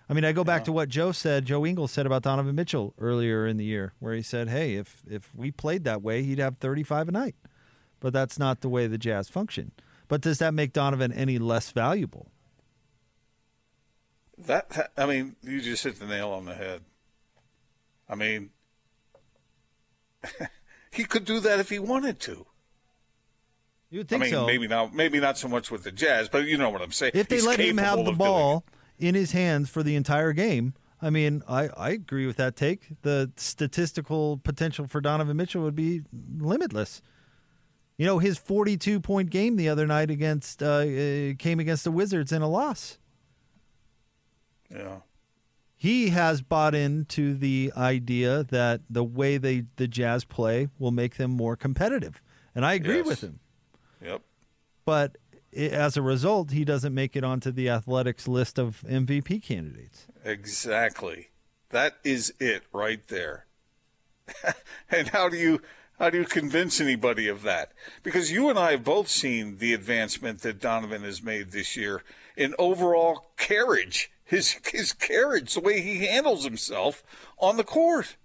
I 0.09 0.13
mean, 0.13 0.23
I 0.23 0.31
go 0.31 0.43
back 0.45 0.63
to 0.65 0.71
what 0.71 0.87
Joe 0.87 1.11
said, 1.11 1.45
Joe 1.45 1.65
Ingles 1.65 1.91
said 1.91 2.05
about 2.05 2.21
Donovan 2.21 2.55
Mitchell 2.55 2.93
earlier 2.97 3.45
in 3.45 3.57
the 3.57 3.65
year, 3.65 3.93
where 3.99 4.13
he 4.13 4.21
said, 4.21 4.47
"Hey, 4.47 4.75
if 4.75 5.03
if 5.09 5.35
we 5.35 5.51
played 5.51 5.83
that 5.83 6.01
way, 6.01 6.23
he'd 6.23 6.39
have 6.39 6.57
35 6.57 7.09
a 7.09 7.11
night." 7.11 7.35
But 7.99 8.13
that's 8.13 8.39
not 8.39 8.61
the 8.61 8.69
way 8.69 8.87
the 8.87 8.97
Jazz 8.97 9.27
function. 9.27 9.71
But 10.07 10.21
does 10.21 10.39
that 10.39 10.53
make 10.53 10.71
Donovan 10.71 11.11
any 11.11 11.37
less 11.39 11.71
valuable? 11.71 12.31
That, 14.37 14.69
that- 14.69 14.91
I 14.95 15.05
mean, 15.07 15.35
you 15.41 15.59
just 15.61 15.83
hit 15.83 15.99
the 15.99 16.05
nail 16.05 16.29
on 16.29 16.45
the 16.45 16.53
head. 16.53 16.83
I 18.07 18.15
mean, 18.15 18.51
he 20.91 21.03
could 21.03 21.25
do 21.25 21.39
that 21.41 21.59
if 21.59 21.69
he 21.69 21.79
wanted 21.79 22.19
to. 22.21 22.45
You 23.89 23.99
would 23.99 24.07
I 24.07 24.09
think 24.09 24.21
mean, 24.23 24.31
so. 24.31 24.45
maybe 24.45 24.67
not, 24.67 24.93
maybe 24.93 25.19
not 25.19 25.37
so 25.37 25.47
much 25.47 25.71
with 25.71 25.83
the 25.83 25.91
Jazz, 25.91 26.29
but 26.29 26.45
you 26.45 26.57
know 26.57 26.69
what 26.69 26.81
I'm 26.81 26.91
saying. 26.91 27.11
if 27.15 27.27
they 27.27 27.37
He's 27.37 27.45
let 27.47 27.59
him 27.59 27.77
have 27.77 28.03
the 28.05 28.11
ball 28.11 28.63
in 28.99 29.15
his 29.15 29.31
hands 29.31 29.69
for 29.69 29.83
the 29.83 29.95
entire 29.95 30.33
game, 30.33 30.73
I 31.01 31.09
mean, 31.09 31.43
I, 31.47 31.67
I 31.77 31.89
agree 31.91 32.25
with 32.25 32.37
that 32.37 32.55
take. 32.55 32.89
The 33.03 33.31
statistical 33.35 34.37
potential 34.37 34.87
for 34.87 34.99
Donovan 35.01 35.37
Mitchell 35.37 35.61
would 35.63 35.75
be 35.75 36.01
limitless. 36.37 37.01
You 37.97 38.05
know, 38.05 38.19
his 38.19 38.37
42 38.37 38.99
point 38.99 39.29
game 39.29 39.55
the 39.55 39.69
other 39.69 39.85
night 39.87 40.09
against 40.11 40.61
uh, 40.63 40.65
uh, 40.67 41.33
came 41.37 41.59
against 41.59 41.83
the 41.83 41.91
Wizards 41.91 42.31
in 42.31 42.41
a 42.41 42.47
loss. 42.47 42.97
Yeah. 44.69 44.97
he 45.75 46.09
has 46.09 46.41
bought 46.41 46.75
into 46.75 47.33
the 47.35 47.71
idea 47.77 48.43
that 48.45 48.81
the 48.89 49.03
way 49.03 49.37
they 49.37 49.65
the 49.77 49.87
Jazz 49.87 50.25
play 50.25 50.67
will 50.77 50.91
make 50.91 51.15
them 51.15 51.31
more 51.31 51.55
competitive, 51.55 52.21
and 52.53 52.65
I 52.65 52.73
agree 52.73 52.97
Yes. 52.97 53.05
with 53.05 53.21
him. 53.23 53.39
Yep. 54.03 54.21
But 54.85 55.17
as 55.57 55.97
a 55.97 56.01
result, 56.01 56.51
he 56.51 56.63
doesn't 56.63 56.93
make 56.93 57.15
it 57.15 57.23
onto 57.23 57.51
the 57.51 57.69
Athletics 57.69 58.27
list 58.27 58.59
of 58.59 58.83
MVP 58.87 59.43
candidates. 59.43 60.07
Exactly. 60.23 61.29
That 61.69 61.97
is 62.03 62.33
it 62.39 62.63
right 62.71 63.05
there. 63.07 63.45
and 64.91 65.09
how 65.09 65.29
do 65.29 65.37
you 65.37 65.61
how 65.99 66.11
do 66.11 66.19
you 66.19 66.25
convince 66.25 66.79
anybody 66.79 67.27
of 67.27 67.41
that? 67.41 67.71
Because 68.03 68.31
you 68.31 68.49
and 68.49 68.59
I 68.59 68.71
have 68.71 68.83
both 68.83 69.07
seen 69.07 69.57
the 69.57 69.73
advancement 69.73 70.41
that 70.41 70.59
Donovan 70.59 71.01
has 71.01 71.23
made 71.23 71.51
this 71.51 71.75
year 71.75 72.03
in 72.35 72.53
overall 72.59 73.31
carriage, 73.35 74.11
his 74.23 74.57
his 74.71 74.93
carriage, 74.93 75.55
the 75.55 75.59
way 75.59 75.81
he 75.81 76.05
handles 76.05 76.43
himself 76.43 77.03
on 77.39 77.57
the 77.57 77.63
court, 77.63 78.15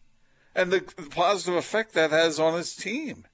and 0.54 0.70
the, 0.70 0.80
the 0.96 1.08
positive 1.08 1.54
effect 1.54 1.94
that 1.94 2.10
has 2.10 2.38
on 2.38 2.54
his 2.54 2.76
team. 2.76 3.24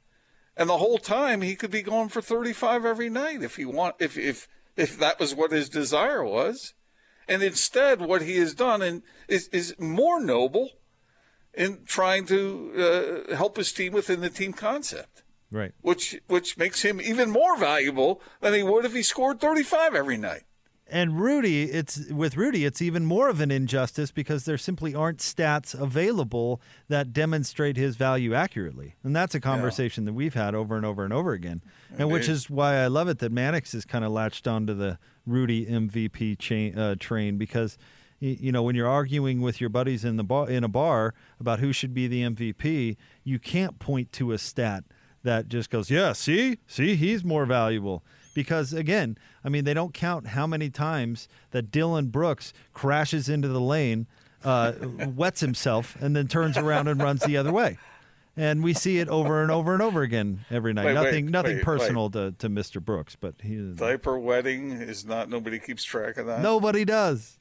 And 0.59 0.69
the 0.69 0.79
whole 0.79 0.99
time 0.99 1.41
he 1.41 1.55
could 1.55 1.71
be 1.71 1.83
going 1.83 2.09
for 2.09 2.21
35 2.21 2.85
every 2.85 3.09
night 3.09 3.45
if 3.45 3.57
he 3.57 3.65
want 3.65 3.95
if 4.01 4.19
if 4.19 4.49
if 4.77 4.99
that 4.99 5.21
was 5.21 5.35
what 5.35 5.53
his 5.53 5.69
desire 5.69 6.25
was. 6.25 6.75
And 7.29 7.43
instead, 7.43 8.01
what 8.01 8.23
he 8.23 8.39
has 8.39 8.55
done 8.55 8.83
and 8.83 9.03
is, 9.29 9.49
is 9.49 9.75
more 9.79 10.19
noble 10.19 10.71
in 11.55 11.85
trying 11.85 12.27
to 12.27 13.25
uh, 13.31 13.37
help 13.37 13.57
his 13.57 13.73
team 13.73 13.93
within 13.93 14.21
the 14.21 14.31
team 14.31 14.53
concept. 14.53 15.23
Right. 15.53 15.73
Which 15.81 16.21
which 16.27 16.59
makes 16.59 16.83
him 16.83 17.01
even 17.01 17.31
more 17.31 17.57
valuable 17.57 18.21
than 18.41 18.53
he 18.53 18.63
would 18.63 18.85
if 18.85 18.95
he 18.95 19.03
scored 19.03 19.41
35 19.41 19.95
every 19.95 20.17
night. 20.17 20.43
And 20.91 21.21
Rudy, 21.21 21.65
it's 21.65 22.11
with 22.11 22.37
Rudy, 22.37 22.65
it's 22.65 22.81
even 22.81 23.05
more 23.05 23.29
of 23.29 23.41
an 23.41 23.51
injustice 23.51 24.11
because 24.11 24.45
there 24.45 24.57
simply 24.57 24.95
aren't 24.95 25.19
stats 25.19 25.79
available 25.79 26.63
that 26.89 27.13
demonstrate 27.13 27.77
his 27.77 27.97
value 27.97 28.33
accurately. 28.33 28.95
And 29.03 29.15
that's 29.15 29.35
a 29.35 29.41
conversation 29.41 30.05
yeah. 30.05 30.07
that 30.07 30.13
we've 30.15 30.35
had 30.35 30.55
over 30.55 30.77
and 30.77 30.87
over 30.87 31.05
and 31.05 31.13
over 31.13 31.33
again. 31.33 31.63
Indeed. 31.91 32.03
And 32.03 32.11
which 32.11 32.29
is 32.29 32.49
why 32.49 32.77
I 32.77 32.87
love 32.87 33.09
it 33.09 33.19
that 33.19 33.31
Mannix 33.31 33.75
is 33.75 33.85
kind 33.85 34.05
of 34.05 34.13
latched 34.13 34.49
onto 34.49 34.73
the 34.73 34.99
Rudy 35.27 35.67
MVP 35.67 36.39
chain, 36.39 36.79
uh, 36.79 36.95
train 36.99 37.37
because 37.37 37.77
you 38.21 38.51
know 38.51 38.63
when 38.63 38.75
you're 38.75 38.89
arguing 38.89 39.41
with 39.43 39.61
your 39.61 39.71
buddies 39.71 40.05
in 40.05 40.17
the 40.17 40.25
bar 40.25 40.49
in 40.49 40.65
a 40.65 40.69
bar 40.69 41.15
about 41.39 41.61
who 41.61 41.73
should 41.73 41.95
be 41.95 42.09
the 42.09 42.23
MVP, 42.23 42.97
you 43.23 43.39
can't 43.39 43.79
point 43.79 44.11
to 44.13 44.33
a 44.33 44.39
stat 44.39 44.85
that 45.23 45.49
just 45.49 45.71
goes, 45.71 45.91
"Yeah, 45.91 46.15
see? 46.15 46.59
See, 46.67 46.97
he's 46.97 47.23
more 47.23 47.47
valuable." 47.47 48.03
Because 48.39 48.73
again, 48.73 49.19
I 49.43 49.49
mean, 49.49 49.65
they 49.65 49.75
don't 49.75 49.93
count 49.93 50.29
how 50.29 50.47
many 50.47 50.71
times 50.71 51.27
that 51.51 51.73
Dillon 51.73 52.07
Brooks 52.07 52.53
crashes 52.73 53.29
into 53.29 53.49
the 53.49 53.61
lane, 53.61 54.07
uh, 54.45 54.75
wets 55.17 55.41
himself, 55.41 55.97
and 56.01 56.15
then 56.15 56.29
turns 56.29 56.57
around 56.57 56.87
and 56.87 57.03
runs 57.03 57.23
the 57.23 57.37
other 57.37 57.53
way. 57.53 57.79
And 58.37 58.63
we 58.63 58.75
see 58.75 59.01
it 59.01 59.09
over 59.09 59.43
and 59.43 59.51
over 59.51 59.73
and 59.73 59.83
over 59.83 60.03
again 60.03 60.45
every 60.53 60.73
night. 60.73 60.85
Wait, 60.85 60.95
nothing, 60.95 61.25
wait, 61.25 61.33
nothing 61.33 61.57
wait, 61.57 61.65
personal 61.65 62.11
To, 62.11 62.31
to 62.39 62.49
Mr. 62.49 62.81
Brooks, 62.81 63.17
but 63.17 63.35
he 63.43 63.57
diaper 63.75 64.17
wetting 64.17 64.71
is 64.71 65.05
not. 65.05 65.29
Nobody 65.29 65.59
keeps 65.59 65.83
track 65.83 66.17
of 66.17 66.27
that. 66.27 66.41
Nobody 66.41 66.85
does 66.85 67.38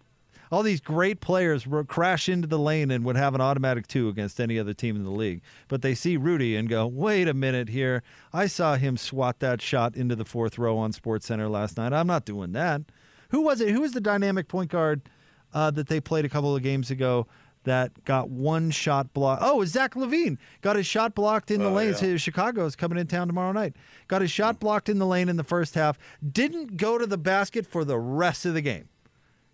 all 0.52 0.64
these 0.64 0.82
great 0.82 1.20
players 1.20 1.68
would 1.68 1.88
crash 1.88 2.30
into 2.30 2.48
the 2.48 2.60
lane 2.60 2.92
and 2.92 3.04
would 3.06 3.16
have 3.16 3.36
an 3.36 3.42
automatic 3.42 3.88
two 3.88 4.10
against 4.10 4.40
any 4.40 4.58
other 4.58 4.74
team 4.74 4.96
in 4.96 5.04
the 5.04 5.12
league. 5.12 5.42
But 5.68 5.82
they 5.82 5.96
see 5.96 6.18
Rudy 6.18 6.56
and 6.56 6.70
go, 6.70 6.88
wait 6.88 7.28
a 7.28 7.34
minute 7.34 7.70
here. 7.70 8.04
I 8.34 8.48
saw 8.48 8.76
him 8.76 8.98
swat 8.98 9.40
that 9.40 9.62
shot 9.62 9.96
into 9.96 10.16
the 10.16 10.26
fourth 10.26 10.58
row 10.58 10.78
on 10.78 10.94
SportsCenter 10.94 11.50
last 11.50 11.78
night. 11.78 11.94
I'm 11.94 12.08
not 12.08 12.26
doing 12.26 12.52
that. 12.54 12.82
Who 13.30 13.42
was 13.42 13.62
it? 13.62 13.70
Who 13.70 13.82
was 13.82 13.92
the 13.92 14.02
dynamic 14.02 14.48
point 14.48 14.72
guard 14.72 15.02
uh, 15.54 15.72
that 15.72 15.88
they 15.88 16.00
played 16.00 16.26
a 16.26 16.30
couple 16.30 16.56
of 16.56 16.64
games 16.64 16.92
ago? 16.92 17.28
that 17.68 18.06
got 18.06 18.30
one 18.30 18.72
shot 18.72 19.14
blocked. 19.14 19.44
Oh, 19.46 19.64
Zach 19.66 19.94
LaVine 19.94 20.38
got 20.62 20.78
his 20.78 20.88
shot 20.88 21.14
blocked 21.14 21.52
in 21.52 21.60
the 21.60 21.70
oh, 21.70 21.74
lane. 21.74 21.94
Yeah. 22.02 22.16
Chicago 22.16 22.66
is 22.66 22.78
coming 22.78 22.98
in 22.98 23.08
town 23.08 23.28
tomorrow 23.28 23.52
night. 23.52 23.76
Got 24.08 24.22
his 24.22 24.32
shot 24.32 24.60
blocked 24.60 24.88
in 24.88 25.00
the 25.00 25.06
lane 25.06 25.28
in 25.28 25.36
the 25.36 25.44
first 25.44 25.76
half. 25.76 26.00
Didn't 26.26 26.78
go 26.78 26.98
to 26.98 27.06
the 27.06 27.18
basket 27.18 27.68
for 27.68 27.84
the 27.84 28.00
rest 28.00 28.46
of 28.46 28.54
the 28.54 28.62
game. 28.62 28.88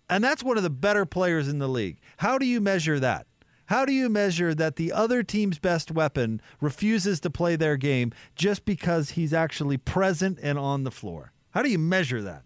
And 0.08 0.22
that's 0.22 0.44
one 0.44 0.56
of 0.56 0.62
the 0.62 0.70
better 0.70 1.06
players 1.06 1.48
in 1.48 1.58
the 1.58 1.68
league. 1.68 1.98
How 2.18 2.38
do 2.38 2.46
you 2.46 2.60
measure 2.60 3.00
that? 3.00 3.26
How 3.66 3.86
do 3.86 3.92
you 3.92 4.10
measure 4.10 4.54
that 4.54 4.76
the 4.76 4.92
other 4.92 5.22
team's 5.22 5.58
best 5.58 5.90
weapon 5.90 6.42
refuses 6.60 7.18
to 7.20 7.30
play 7.30 7.56
their 7.56 7.78
game 7.78 8.12
just 8.36 8.66
because 8.66 9.10
he's 9.10 9.32
actually 9.32 9.78
present 9.78 10.38
and 10.42 10.58
on 10.58 10.84
the 10.84 10.90
floor? 10.90 11.32
How 11.50 11.62
do 11.62 11.70
you 11.70 11.78
measure 11.78 12.20
that? 12.22 12.42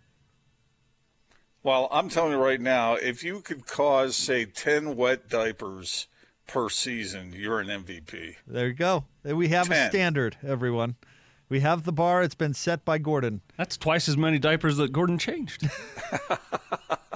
Well, 1.65 1.89
I'm 1.91 2.09
telling 2.09 2.33
you 2.33 2.39
right 2.39 2.61
now, 2.61 2.95
if 2.95 3.25
you 3.25 3.41
could 3.41 3.67
cause, 3.67 4.15
say, 4.15 4.45
10 4.45 4.95
wet 4.97 5.29
diapers 5.29 6.07
per 6.47 6.69
season, 6.69 7.35
you're 7.37 7.59
an 7.59 7.67
MVP. 7.67 8.37
There 8.47 8.69
you 8.69 8.75
go. 8.75 9.05
We 9.25 9.49
have 9.49 9.69
10. 9.69 9.77
a 9.77 9.91
standard, 9.91 10.37
everyone. 10.47 10.95
We 11.49 11.61
have 11.61 11.85
the 11.85 11.93
bar. 11.93 12.23
It's 12.23 12.35
been 12.37 12.55
set 12.55 12.85
by 12.85 12.99
Gordon. 12.99 13.41
That's 13.57 13.77
twice 13.77 14.09
as 14.09 14.17
many 14.17 14.39
diapers 14.39 14.77
that 14.77 14.93
Gordon 14.93 15.19
changed. 15.19 15.69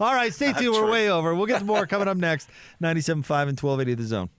All 0.00 0.14
right, 0.14 0.32
stay 0.32 0.52
tuned. 0.52 0.74
We're 0.74 0.90
way 0.90 1.10
over. 1.10 1.34
We'll 1.34 1.46
get 1.46 1.64
more 1.64 1.86
coming 1.86 2.08
up 2.08 2.16
next. 2.16 2.48
97.5 2.82 3.08
and 3.48 3.60
1280 3.60 3.94
The 3.94 4.02
Zone. 4.04 4.30